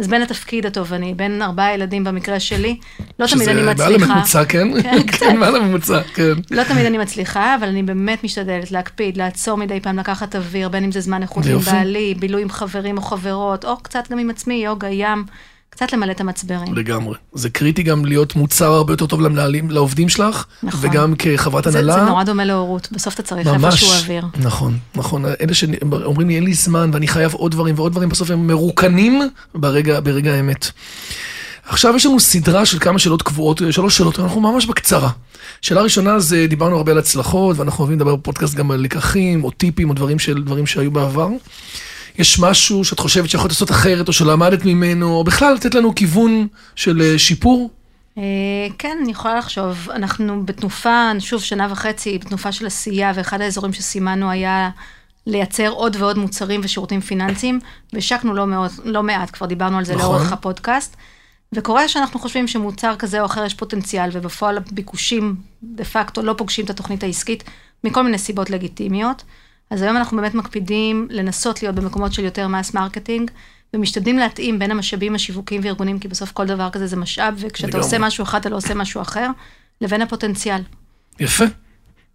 אז 0.00 0.08
בין 0.08 0.22
התפקיד 0.22 0.66
התובעני, 0.66 1.14
בין 1.14 1.42
ארבעה 1.42 1.74
ילדים 1.74 2.04
במקרה 2.04 2.40
שלי, 2.40 2.78
לא 3.18 3.26
תמיד 3.26 3.48
אני 3.48 3.60
שזה 3.60 3.64
מעל 3.64 3.74
מצליחה. 3.74 4.12
הממוצע, 4.12 4.44
כן? 4.44 4.82
כן. 4.82 5.06
כן, 5.18 5.36
מעל 5.36 5.56
הממוצע, 5.56 6.02
כן. 6.14 6.32
לא 6.50 6.64
תמיד 6.64 6.86
אני 6.86 6.98
מצליחה, 6.98 7.54
אבל 7.54 7.68
אני 7.68 7.82
באמת 7.82 8.24
משתדלת 8.24 8.72
להקפיד, 8.72 9.16
לעצור 9.16 9.56
מדי 9.56 9.80
פעם, 9.80 9.98
לקחת 9.98 10.36
אוויר, 10.36 10.68
בין 10.68 10.84
אם 10.84 10.92
זה 10.92 11.00
זמן 11.00 11.22
איכות 11.22 11.46
עם. 11.46 11.58
בעלי, 11.58 12.14
בילוי 12.14 12.42
עם 12.42 12.50
חברים 12.50 12.96
או 12.96 13.02
חברות, 13.02 13.64
או 13.64 13.76
קצת 13.76 14.10
גם 14.10 14.18
עם 14.18 14.30
עצמי, 14.30 14.54
יוגה, 14.54 14.88
ים, 14.88 15.24
קצת 15.70 15.92
למלא 15.92 16.12
את 16.12 16.20
המצברים. 16.20 16.74
לגמרי. 16.74 17.14
זה 17.32 17.50
קריטי 17.50 17.82
גם 17.82 18.04
להיות 18.04 18.36
מוצר 18.36 18.72
הרבה 18.72 18.92
יותר 18.92 19.06
טוב 19.06 19.20
למנהלים, 19.20 19.70
לעובדים 19.70 20.08
שלך, 20.08 20.44
נכון. 20.62 20.90
וגם 20.90 21.14
כחברת 21.18 21.64
זה, 21.64 21.78
הנהלה. 21.78 21.94
זה 21.94 22.00
נורא 22.00 22.24
דומה 22.24 22.44
להורות, 22.44 22.88
בסוף 22.92 23.14
אתה 23.14 23.22
צריך 23.22 23.48
ממש, 23.48 23.64
איפשהו 23.64 23.92
אוויר. 23.92 24.24
נכון, 24.36 24.78
נכון, 24.94 25.24
אלה 25.40 25.54
שאומרים 25.54 26.28
לי 26.28 26.34
אין 26.34 26.44
לי 26.44 26.54
זמן 26.54 26.90
ואני 26.92 27.08
חייב 27.08 27.34
עוד 27.34 27.52
דברים 27.52 27.74
ועוד 27.78 27.92
דברים, 27.92 28.08
בסוף 28.08 28.30
הם 28.30 28.46
מרוקנים 28.46 29.22
ברגע, 29.54 30.00
ברגע 30.00 30.32
האמת. 30.32 30.70
עכשיו 31.68 31.96
יש 31.96 32.06
לנו 32.06 32.20
סדרה 32.20 32.66
של 32.66 32.78
כמה 32.78 32.98
שאלות 32.98 33.22
קבועות, 33.22 33.62
שלוש 33.70 33.96
שאלות, 33.96 34.18
אנחנו 34.18 34.40
ממש 34.40 34.66
בקצרה. 34.66 35.10
שאלה 35.62 35.82
ראשונה 35.82 36.18
זה, 36.18 36.46
דיברנו 36.48 36.76
הרבה 36.76 36.92
על 36.92 36.98
הצלחות, 36.98 37.58
ואנחנו 37.58 37.82
אוהבים 37.82 37.98
לדבר 37.98 38.16
בפודקאסט 38.16 38.54
גם 38.54 38.70
על 38.70 38.80
לקחים, 38.80 39.44
או 39.44 39.50
טיפים, 39.50 39.88
או 39.88 39.94
דברים, 39.94 40.18
של, 40.18 40.42
דברים 40.42 40.66
שהיו 40.66 40.90
בעבר. 40.90 41.28
יש 42.18 42.38
משהו 42.38 42.84
שאת 42.84 42.98
חושבת 43.00 43.30
שיכולת 43.30 43.50
לעשות 43.50 43.70
אחרת, 43.70 44.08
או 44.08 44.12
שלמדת 44.12 44.64
ממנו, 44.64 45.12
או 45.12 45.24
בכלל 45.24 45.54
לתת 45.54 45.74
לנו 45.74 45.94
כיוון 45.94 46.46
של 46.76 47.02
אה, 47.02 47.18
שיפור? 47.18 47.70
אה, 48.18 48.22
כן, 48.78 48.98
אני 49.02 49.10
יכולה 49.10 49.38
לחשוב. 49.38 49.90
אנחנו 49.90 50.46
בתנופה, 50.46 51.10
שוב, 51.18 51.42
שנה 51.42 51.68
וחצי, 51.70 52.18
בתנופה 52.18 52.52
של 52.52 52.66
עשייה, 52.66 53.12
ואחד 53.14 53.40
האזורים 53.40 53.72
שסימנו 53.72 54.30
היה 54.30 54.70
לייצר 55.26 55.68
עוד 55.68 55.96
ועוד 55.96 56.18
מוצרים 56.18 56.60
ושירותים 56.64 57.00
פיננסיים, 57.00 57.60
והשקנו 57.92 58.34
לא, 58.34 58.46
מאוד, 58.46 58.70
לא 58.84 59.02
מעט, 59.02 59.30
כבר 59.30 59.46
דיברנו 59.46 59.78
על 59.78 59.84
זה 59.84 59.96
נכון. 59.96 60.14
לאורך 60.14 60.32
הפודקאסט. 60.32 60.96
וקורה 61.52 61.88
שאנחנו 61.88 62.20
חושבים 62.20 62.48
שמוצר 62.48 62.96
כזה 62.96 63.20
או 63.20 63.26
אחר 63.26 63.44
יש 63.44 63.54
פוטנציאל, 63.54 64.10
ובפועל 64.12 64.56
הביקושים 64.56 65.36
דה 65.62 65.84
פקטו 65.84 66.22
לא 66.22 66.34
פוגשים 66.38 66.64
את 66.64 66.70
התוכנית 66.70 67.02
העסקית, 67.02 67.44
מכל 67.84 68.02
מיני 68.02 68.18
סיבות 68.18 68.50
לגיטימיות. 68.50 69.22
אז 69.70 69.82
היום 69.82 69.96
אנחנו 69.96 70.16
באמת 70.16 70.34
מקפידים 70.34 71.06
לנסות 71.10 71.62
להיות 71.62 71.74
במקומות 71.74 72.12
של 72.12 72.24
יותר 72.24 72.48
mass 72.48 72.74
marketing, 72.74 73.30
ומשתדלים 73.74 74.18
להתאים 74.18 74.58
בין 74.58 74.70
המשאבים 74.70 75.14
השיווקיים 75.14 75.60
וארגונים, 75.64 75.98
כי 75.98 76.08
בסוף 76.08 76.32
כל 76.32 76.46
דבר 76.46 76.70
כזה 76.70 76.86
זה 76.86 76.96
משאב, 76.96 77.34
וכשאתה. 77.38 77.78
עושה 77.78 77.98
משהו 77.98 78.22
אחד, 78.24 78.40
אתה 78.40 78.48
לא 78.48 78.56
עושה 78.56 78.74
משהו 78.74 79.02
אחר, 79.02 79.26
לבין 79.80 80.02
הפוטנציאל. 80.02 80.60
יפה. 81.20 81.44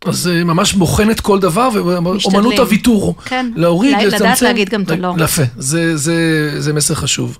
אז 0.05 0.27
אה, 0.27 0.43
ממש 0.43 0.73
בוחנת 0.73 1.19
כל 1.19 1.39
דבר, 1.39 1.69
ואומנות. 1.73 2.59
הוויתור. 2.59 3.15
כן. 3.25 3.51
להוריד, 3.55 3.97
ל- 3.97 4.07
לדעת 4.07 4.21
לצמצם. 4.21 4.45
להגיד 4.45 4.69
גם 4.69 4.81
את 4.83 4.91
הלא. 4.91 5.15
יפה, 5.19 5.43
זה, 5.57 5.97
זה, 5.97 6.15
זה 6.61 6.73
מסר 6.73 6.95
חשוב. 6.95 7.37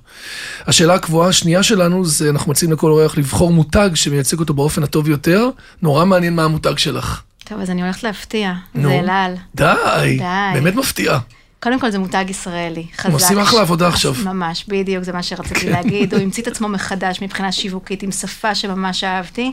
השאלה 0.66 0.94
הקבועה 0.94 1.28
השנייה 1.28 1.62
שלנו 1.62 2.04
זה, 2.04 2.30
אנחנו 2.30 2.50
מציעים 2.50 2.72
לכל 2.72 2.90
אורח 2.90 3.18
לבחור 3.18 3.52
מותג 3.52 3.90
שמייצג 3.94 4.38
אותו 4.40 4.54
באופן 4.54 4.82
הטוב 4.82 5.04
ביותר. 5.04 5.48
נורא 5.82 6.04
מעניין 6.04 6.36
מה 6.36 6.44
המותג 6.44 6.78
שלך. 6.78 7.22
טוב, 7.48 7.60
אז 7.60 7.70
אני 7.70 7.82
הולכת 7.82 8.02
להפתיע, 8.02 8.52
נו. 8.74 8.88
זה 8.88 8.94
אל 8.94 9.10
על. 9.10 9.34
די, 9.54 10.16
די. 10.18 10.24
באמת 10.54 10.74
מפתיע. 10.74 11.18
קודם 11.60 11.80
כל 11.80 11.90
זה 11.90 11.98
מותג 11.98 12.24
ישראלי, 12.28 12.86
חזק. 12.96 13.12
עושים 13.12 13.38
אחלה 13.38 13.60
עבודה 13.60 13.88
עכשיו. 13.88 14.14
ממש, 14.24 14.64
בדיוק, 14.68 15.04
זה 15.04 15.12
מה 15.12 15.22
שרציתי 15.22 15.70
להגיד. 15.70 16.14
הוא 16.14 16.22
המציא 16.22 16.42
את 16.42 16.48
עצמו 16.48 16.68
מחדש 16.68 17.22
מבחינה 17.22 17.52
שיווקית, 17.52 18.02
עם 18.02 18.12
שפה 18.12 18.54
שממש 18.54 19.04
אהבתי. 19.04 19.52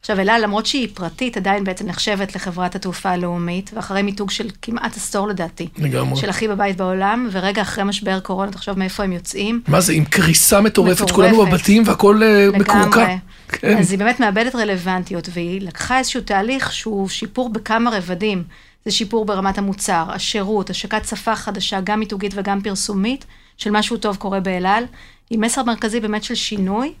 עכשיו, 0.00 0.20
אלה, 0.20 0.38
למרות 0.38 0.66
שהיא 0.66 0.88
פרטית, 0.94 1.36
עדיין 1.36 1.64
בעצם 1.64 1.86
נחשבת 1.86 2.34
לחברת 2.34 2.74
התעופה 2.74 3.10
הלאומית, 3.10 3.70
ואחרי 3.74 4.02
מיתוג 4.02 4.30
של 4.30 4.50
כמעט 4.62 4.96
עשור 4.96 5.28
לדעתי. 5.28 5.68
לגמרי. 5.78 6.20
של 6.20 6.30
הכי 6.30 6.48
בבית 6.48 6.76
בעולם, 6.76 7.28
ורגע 7.32 7.62
אחרי 7.62 7.84
משבר 7.84 8.20
קורונה, 8.20 8.52
תחשוב 8.52 8.78
מאיפה 8.78 9.04
הם 9.04 9.12
יוצאים. 9.12 9.60
מה 9.68 9.80
זה, 9.80 9.92
עם 9.92 10.04
קריסה 10.04 10.60
מטורפת, 10.60 10.92
מטורפת. 10.92 11.14
כולנו 11.14 11.46
בבתים 11.46 11.82
והכל 11.86 12.22
אה, 12.22 12.48
מקורקע. 12.58 12.80
לגמרי. 12.80 13.16
כן. 13.52 13.78
אז 13.78 13.90
היא 13.90 13.98
באמת 13.98 14.20
מאבדת 14.20 14.54
רלוונטיות, 14.54 15.28
והיא 15.32 15.60
לקחה 15.60 15.98
איזשהו 15.98 16.20
תהליך 16.20 16.72
שהוא 16.72 17.08
שיפור 17.08 17.48
בכמה 17.52 17.90
רבדים. 17.90 18.42
זה 18.84 18.90
שיפור 18.90 19.24
ברמת 19.24 19.58
המוצר, 19.58 20.04
השירות, 20.08 20.70
השקת 20.70 21.08
שפה 21.08 21.36
חדשה, 21.36 21.80
גם 21.84 22.00
מיתוגית 22.00 22.32
וגם 22.36 22.60
פרסומית, 22.60 23.24
של 23.56 23.70
משהו 23.70 23.96
טוב 23.96 24.16
קורה 24.16 24.40
באל 24.40 24.66
על, 24.66 24.84
עם 25.30 25.40
מסר 25.40 25.62
מרכזי 25.62 26.00
באמת 26.00 26.24
של 26.24 26.34
שינוי. 26.34 26.92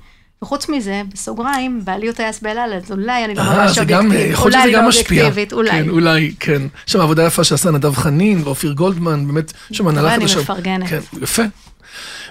וחוץ 0.42 0.68
מזה, 0.68 1.02
בסוגריים, 1.12 1.80
בעלי 1.84 2.06
הוא 2.06 2.14
טייס 2.14 2.40
באל 2.40 2.58
על, 2.58 2.72
אז 2.72 2.92
אולי 2.92 3.24
אני 3.24 3.34
לא 3.34 3.40
אה, 3.40 3.64
ממש 3.64 3.78
אובייקטיבית. 3.78 4.36
שזה 4.36 4.42
אולי 4.42 4.72
גם 4.72 4.82
לא 4.82 4.88
משפיע. 4.88 5.24
אובייקטיבית, 5.24 5.52
אולי. 5.52 5.70
כן, 5.70 5.88
אולי, 5.88 6.34
כן. 6.40 6.62
יש 6.86 6.92
שם 6.92 7.00
עבודה 7.00 7.26
יפה 7.26 7.44
שעשה 7.44 7.70
נדב 7.70 7.94
חנין 7.94 8.42
ואופיר 8.44 8.72
גולדמן, 8.72 9.26
באמת, 9.26 9.52
יש 9.70 9.78
שם 9.78 9.88
הנהלה 9.88 10.14
אני 10.14 10.28
חדשה. 10.28 10.40
מפרגנת. 10.40 10.88
כן, 10.88 11.00
יפה. 11.22 11.42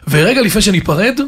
ורגע 0.08 0.42
לפני 0.42 0.62
שניפרד, 0.62 1.20
אה, 1.20 1.26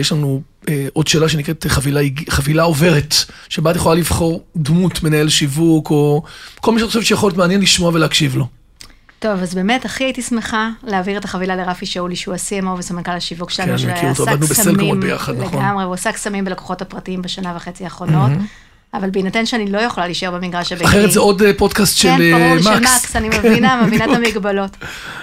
יש 0.00 0.12
לנו 0.12 0.42
אה, 0.68 0.86
עוד 0.92 1.06
שאלה 1.06 1.28
שנקראת 1.28 1.66
חבילה, 1.68 2.00
חבילה 2.28 2.62
עוברת, 2.62 3.14
שבה 3.48 3.70
את 3.70 3.76
יכולה 3.76 3.94
לבחור 3.94 4.44
דמות, 4.56 5.02
מנהל 5.02 5.28
שיווק, 5.28 5.90
או 5.90 6.22
כל 6.60 6.72
מי 6.74 6.80
שאת 6.80 6.88
חושבת 6.88 7.04
שיכול 7.04 7.28
להיות 7.28 7.38
מעניין 7.38 7.60
לשמוע 7.60 7.90
ולהקשיב 7.94 8.36
לו. 8.36 8.46
טוב, 9.18 9.42
אז 9.42 9.54
באמת 9.54 9.84
הכי 9.84 10.04
הייתי 10.04 10.22
שמחה 10.22 10.70
להעביר 10.82 11.18
את 11.18 11.24
החבילה 11.24 11.56
לרפי 11.56 11.86
שאולי, 11.86 12.16
שהוא 12.16 12.34
ה-CMO 12.34 12.68
וסמנכ"ל 12.78 13.10
השיווק 13.10 13.50
כן, 13.50 13.78
שלנו, 13.78 14.10
אותו, 14.10 14.22
עבדנו 14.22 14.46
בסלקומות 14.46 15.00
ביחד, 15.00 15.36
נכון. 15.36 15.58
לגמרי, 15.58 15.84
הוא 15.84 15.94
עסק 15.94 16.16
סמים 16.16 16.44
בלקוחות 16.44 16.82
הפרטיים 16.82 17.22
בשנה 17.22 17.52
וחצי 17.56 17.84
האחרונות, 17.84 18.30
אבל 18.94 19.10
בהינתן 19.10 19.46
שאני 19.46 19.72
לא 19.72 19.78
יכולה 19.78 20.06
להישאר 20.06 20.30
במגרש 20.30 20.72
הביתי. 20.72 20.90
אחרת 20.90 21.12
זה 21.12 21.20
עוד 21.20 21.42
אה, 21.42 21.50
פודקאסט 21.58 21.96
של 21.96 22.08
כן, 22.08 22.18
ברור, 22.32 22.56
אה, 22.56 22.62
של 22.62 22.80
מקס. 22.80 23.04
מקס, 23.04 23.16
אני 23.16 23.28
מבינה, 23.28 23.82
מבינה 23.86 24.04
את 24.04 24.10
בדיוק. 24.10 24.26
המגבלות. 24.26 24.76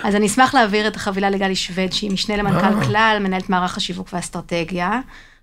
אז 0.03 0.15
אני 0.15 0.27
אשמח 0.27 0.53
להעביר 0.53 0.87
את 0.87 0.95
החבילה 0.95 1.29
לגלי 1.29 1.55
שווד, 1.55 1.91
שהיא 1.91 2.11
משנה 2.11 2.35
אה. 2.35 2.39
למנכ"ל 2.39 2.85
כלל, 2.85 3.17
מנהלת 3.21 3.49
מערך 3.49 3.77
השיווק 3.77 4.09
והאסטרטגיה. 4.13 4.99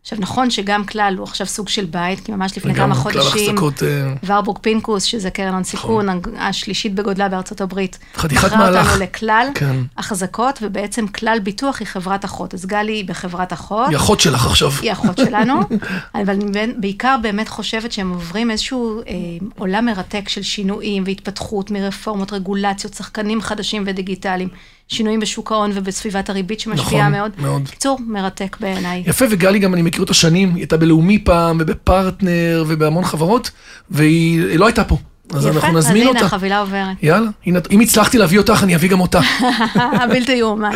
עכשיו, 0.07 0.19
נכון 0.21 0.51
שגם 0.51 0.85
כלל 0.85 1.15
הוא 1.19 1.25
עכשיו 1.25 1.47
סוג 1.47 1.69
של 1.69 1.85
בית, 1.85 2.21
כי 2.21 2.33
ממש 2.33 2.57
לפני 2.57 2.75
כמה 2.75 2.95
חודשים, 2.95 3.51
החזקות, 3.51 3.83
אה, 3.83 4.13
ורבורג 4.25 4.59
פינקוס, 4.59 5.05
שזה 5.05 5.31
קרן 5.31 5.55
הון 5.55 5.65
סיכון, 5.65 6.07
השלישית 6.39 6.95
בגודלה 6.95 7.29
בארצות 7.29 7.61
הברית, 7.61 7.99
חתיכת 8.17 8.47
מכרה 8.47 8.59
מהלך. 8.59 8.87
אותנו 8.87 9.05
לכלל 9.05 9.49
כן. 9.55 9.77
החזקות, 9.97 10.59
ובעצם 10.63 11.07
כלל 11.07 11.39
ביטוח 11.43 11.81
היא 11.81 11.87
חברת 11.87 12.25
אחות. 12.25 12.55
אז 12.55 12.67
גלי 12.67 12.93
היא 12.93 13.05
בחברת 13.05 13.53
אחות. 13.53 13.89
היא 13.89 13.97
אחות 13.97 14.21
שלך 14.21 14.47
עכשיו. 14.47 14.73
היא 14.83 14.93
אחות 14.93 15.17
שלנו, 15.17 15.61
אבל 16.15 16.31
אני 16.31 16.73
בעיקר 16.77 17.17
באמת 17.23 17.49
חושבת 17.49 17.93
שהם 17.93 18.11
עוברים 18.11 18.51
איזשהו 18.51 19.01
אה, 19.01 19.15
עולם 19.59 19.85
מרתק 19.85 20.29
של 20.29 20.43
שינויים 20.43 21.03
והתפתחות 21.07 21.71
מרפורמות, 21.71 22.33
רגולציות, 22.33 22.95
שחקנים 22.95 23.41
חדשים 23.41 23.85
ודיגיטליים, 23.87 24.49
שינויים 24.89 25.21
בשוק 25.21 25.53
ההון 25.53 25.71
ובסביבת 25.75 26.31
הריבית 26.31 26.61
שמשפיעה 26.61 27.09
נכון, 27.09 27.19
מאוד. 27.21 27.31
מאוד. 27.39 27.69
קיצור, 27.69 27.99
מרתק 28.07 28.57
בעיניי. 28.61 29.03
יפה, 29.07 29.25
וגלי 29.31 29.59
גם, 29.59 29.75
אני 29.75 29.83
מכיר 29.83 30.01
אותה 30.01 30.15
שנים, 30.15 30.49
היא 30.49 30.57
הייתה 30.57 30.77
בלאומי 30.77 31.19
פעם, 31.25 31.57
ובפרטנר, 31.61 32.65
ובהמון 32.69 33.05
חברות, 33.05 33.51
והיא 33.91 34.59
לא 34.59 34.67
הייתה 34.67 34.85
פה. 34.85 34.99
אז 35.35 35.47
אנחנו 35.47 35.73
נזמין 35.73 35.79
אז 35.79 36.09
הנה, 36.09 36.09
אותה. 36.09 36.25
החבילה 36.25 36.59
עוברת. 36.61 36.97
יאללה, 37.03 37.29
הנה, 37.47 37.59
אם 37.71 37.81
הצלחתי 37.81 38.19
להביא 38.19 38.39
אותך, 38.39 38.61
אני 38.63 38.75
אביא 38.77 38.91
גם 38.91 39.01
אותה. 39.01 39.21
הבלתי 40.03 40.33
יאומן. 40.33 40.71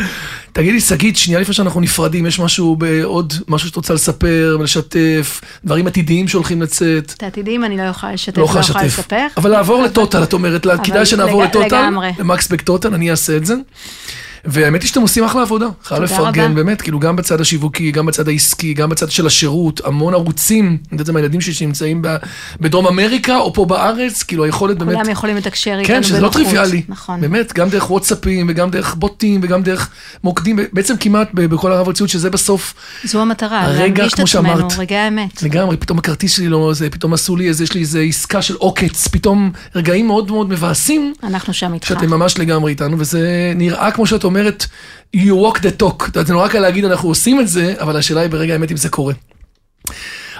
תגידי, 0.53 0.81
שגית, 0.81 1.17
שנייה 1.17 1.41
לפני 1.41 1.55
שאנחנו 1.55 1.81
נפרדים, 1.81 2.27
יש 2.27 2.39
משהו 2.39 2.77
בעוד, 2.77 3.33
משהו 3.49 3.69
שאת 3.69 3.77
רוצה 3.77 3.95
לספר 3.95 4.57
ולשתף, 4.61 5.41
דברים 5.65 5.87
עתידיים 5.87 6.29
שהולכים 6.29 6.63
לצאת? 6.63 7.13
את 7.17 7.23
העתידים 7.23 7.65
אני 7.65 7.77
לא 7.77 7.83
יכולה 7.83 8.13
לשתף, 8.13 8.39
לא 8.39 8.43
לא 8.43 8.49
יכולה 8.49 8.65
יכולה 8.65 8.85
לשתף. 8.85 8.99
לספר. 8.99 9.27
אבל 9.37 9.51
לעבור 9.51 9.83
לטוטל, 9.83 10.23
את 10.23 10.33
אומרת 10.33 10.67
כדאי 10.85 11.07
שנעבור 11.07 11.43
לטוטל, 11.45 11.67
לגמרי. 11.67 12.11
למקסבק 12.19 12.61
טוטל, 12.61 12.95
אני 12.95 13.11
אעשה 13.11 13.37
את 13.37 13.47
זה. 13.47 13.55
והאמת 14.45 14.83
היא 14.83 14.89
שאתם 14.89 15.01
עושים 15.01 15.25
אחלה 15.25 15.43
עבודה, 15.43 15.67
חייב 15.85 16.03
לפרגן. 16.03 16.55
באמת, 16.55 16.83
כאילו 16.83 17.01
גם 17.01 17.17
בצד 17.17 17.41
השיווקי, 17.41 17.91
גם 17.91 18.07
בצד 18.07 18.29
העסקי, 18.29 18.75
גם 18.75 18.89
בצד 18.89 19.11
של 19.11 19.27
השירות, 19.27 19.81
המון 19.85 20.15
ערוצים, 20.15 20.79
זה 21.05 21.13
מהילדים 21.13 21.41
שלי 21.41 21.55
שנמצאים 21.55 22.03
בדרום 22.61 22.87
אמריקה 22.87 23.37
או 23.37 23.55
פה 23.55 23.65
בארץ, 23.65 24.23
כאילו 24.23 24.45
היכולת 24.45 24.79
באמת, 24.79 24.95
כולם 24.97 25.11
יכולים 25.11 25.37
לתקשר 25.37 25.71
איתנו 25.71 25.85
כן, 25.95 26.03
שזה 26.03 26.21
לא. 26.21 26.29
טריוויאלי, 26.29 26.83
נכון. 26.89 27.21
באמת, 27.21 27.53
גם 27.53 27.69
דרך 27.69 27.91
וואטסאפים 27.91 28.47
וגם 28.49 28.71
דרך 28.71 28.95
בוטים 28.95 29.41
וגם 29.43 29.63
דרך 29.63 29.91
מוקדים, 30.25 30.59
בעצם 30.73 30.97
כמעט 30.97 31.29
בכל 31.35 31.73
הרב-ארציות, 31.73 32.09
שזה 32.09 32.31
בסוף 32.31 32.75
זו 33.05 33.21
המטרה, 33.23 33.69
להנגיש 33.69 34.13
את 34.13 34.15
כמו 34.15 34.25
עצמנו, 34.25 34.27
שאמרת. 34.27 34.73
רגעי 34.79 34.99
האמת. 34.99 35.43
לגמרי, 35.43 35.77
פתאום 35.77 35.99
הכרטיס 35.99 36.37
שלי 36.37 36.49
לא, 36.49 36.73
זה, 36.75 36.91
פתאום 36.91 37.15
עשו 37.15 37.37
לי 37.37 37.49
איזה, 37.49 37.65
יש 37.65 37.75
לי 37.75 37.81
איזה 37.81 38.01
עסקה 38.01 38.43
של 38.43 38.55
עוקץ, 38.55 39.09
פתאום 39.09 39.53
רגעים 39.75 40.07
מאוד 40.07 40.31
מאוד 40.31 40.49
מבאסים, 40.49 41.13
אנחנו 41.25 41.53
שם 41.53 41.75
איתך. 41.75 41.89
שאתם 41.89 42.11
ממש 42.11 42.39
לגמרי 42.39 42.71
איתנו, 42.71 42.99
וזה 42.99 43.53
נראה 43.57 43.91
כמו 43.91 44.07
שאת 44.07 44.25
אומרת, 44.25 44.30
you 45.17 45.33
walk 45.33 45.59
the 45.59 45.83
talk. 45.83 46.05
את 46.05 46.07
יודעת, 46.07 46.27
זה 46.27 46.33
נורא 46.33 46.49
קל 46.49 46.59
להגיד, 46.59 46.85
אנחנו 46.85 47.09
עושים 47.09 47.41
את 47.41 47.49
זה, 47.49 47.75
אבל 47.81 47.97
השאלה 47.97 48.21
היא 48.21 48.31
ברגע 48.31 48.53
האמת 48.53 48.71
אם 48.71 48.77
זה 48.77 48.89
קורה. 48.89 49.15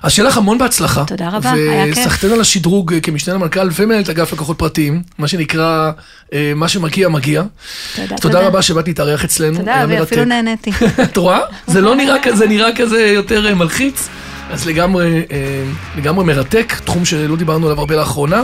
אז 0.03 0.13
שיהיה 0.13 0.29
לך 0.29 0.37
המון 0.37 0.59
בהצלחה. 0.59 1.05
תודה 1.07 1.29
רבה, 1.29 1.53
היה 1.53 1.95
כיף. 1.95 1.99
וסחטיין 1.99 2.33
על 2.33 2.41
השדרוג 2.41 2.95
אה, 2.95 3.01
כמשנה 3.01 3.35
למנכ"ל 3.35 3.69
ומנהלת 3.73 4.09
אגף 4.09 4.33
לקוחות 4.33 4.59
פרטיים, 4.59 5.03
מה 5.19 5.29
שנקרא, 5.29 5.91
אה, 6.33 6.53
מה 6.57 6.69
שמגיע, 6.69 7.09
מגיע. 7.09 7.43
תודה, 7.97 8.15
אז 8.15 8.21
תודה 8.21 8.41
רבה 8.41 8.63
שבאת 8.63 8.87
להתארח 8.89 9.25
אצלנו. 9.25 9.59
תודה, 9.59 9.85
ואפילו. 9.89 10.25
נהניתי. 10.25 10.71
את 11.03 11.17
רואה? 11.17 11.41
זה 11.67 11.81
לא 11.81 11.97
נראה 11.97 12.23
כזה, 12.23 12.47
נראה 12.47 12.77
כזה 12.77 13.01
יותר 13.07 13.47
אה, 13.47 13.55
מלחיץ. 13.55 14.09
אז 14.51 14.67
לגמרי, 14.67 15.23
אה, 15.33 15.65
לגמרי 15.97 16.25
מרתק, 16.25 16.75
תחום 16.85 17.05
שלא 17.05 17.37
דיברנו 17.37 17.67
עליו 17.67 17.79
הרבה 17.79 17.97
לאחרונה. 17.97 18.43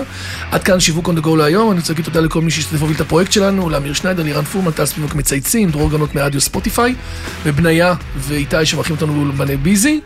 עד 0.50 0.62
כאן 0.64 0.80
שיווק 0.80 1.08
on 1.08 1.12
the 1.12 1.24
go 1.24 1.36
להיום, 1.36 1.70
אני 1.70 1.80
רוצה 1.80 1.92
להגיד 1.92 2.04
תודה 2.04 2.20
לכל 2.20 2.40
מי 2.40 2.50
שהשתתף 2.50 2.78
והוביל 2.78 2.96
את 2.96 3.00
הפרויקט 3.00 3.32
שלנו, 3.32 3.70
לאמיר 3.70 3.92
שניידר, 3.92 4.22
לירן 4.22 4.44
פורמן, 4.44 4.70
טל 4.70 4.86
ספיבוק 4.86 5.14
מצייצים, 5.14 5.70
דרור 5.70 5.90
גנות 5.90 6.14
מרדיו 6.14 6.40
ספוטיפיי, 6.40 6.94
ובניה 7.44 7.94
ואיתי 8.16 8.66
שמארחים 8.66 8.96
אותנו 8.96 9.14
באולפני 9.14 9.56
ביזי. 9.56 10.00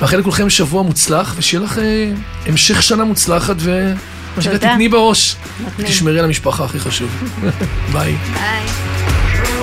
מאחל 0.00 0.16
לכולכם 0.16 0.50
שבוע 0.50 0.82
מוצלח, 0.82 1.34
ושיהיה 1.38 1.64
לך 1.64 1.78
אה, 1.78 2.12
המשך 2.46 2.82
שנה 2.82 3.04
מוצלחת, 3.04 3.56
ומה 3.58 4.42
שנקרא. 4.42 4.58
תתני 4.58 4.88
בראש. 4.88 5.36
נותנים. 5.64 5.88
תשמרי 5.88 6.18
על 6.18 6.24
המשפחה, 6.24 6.64
הכי 6.64 6.80
חשוב. 6.80 7.10
ביי. 7.92 8.16
ביי. 8.34 9.55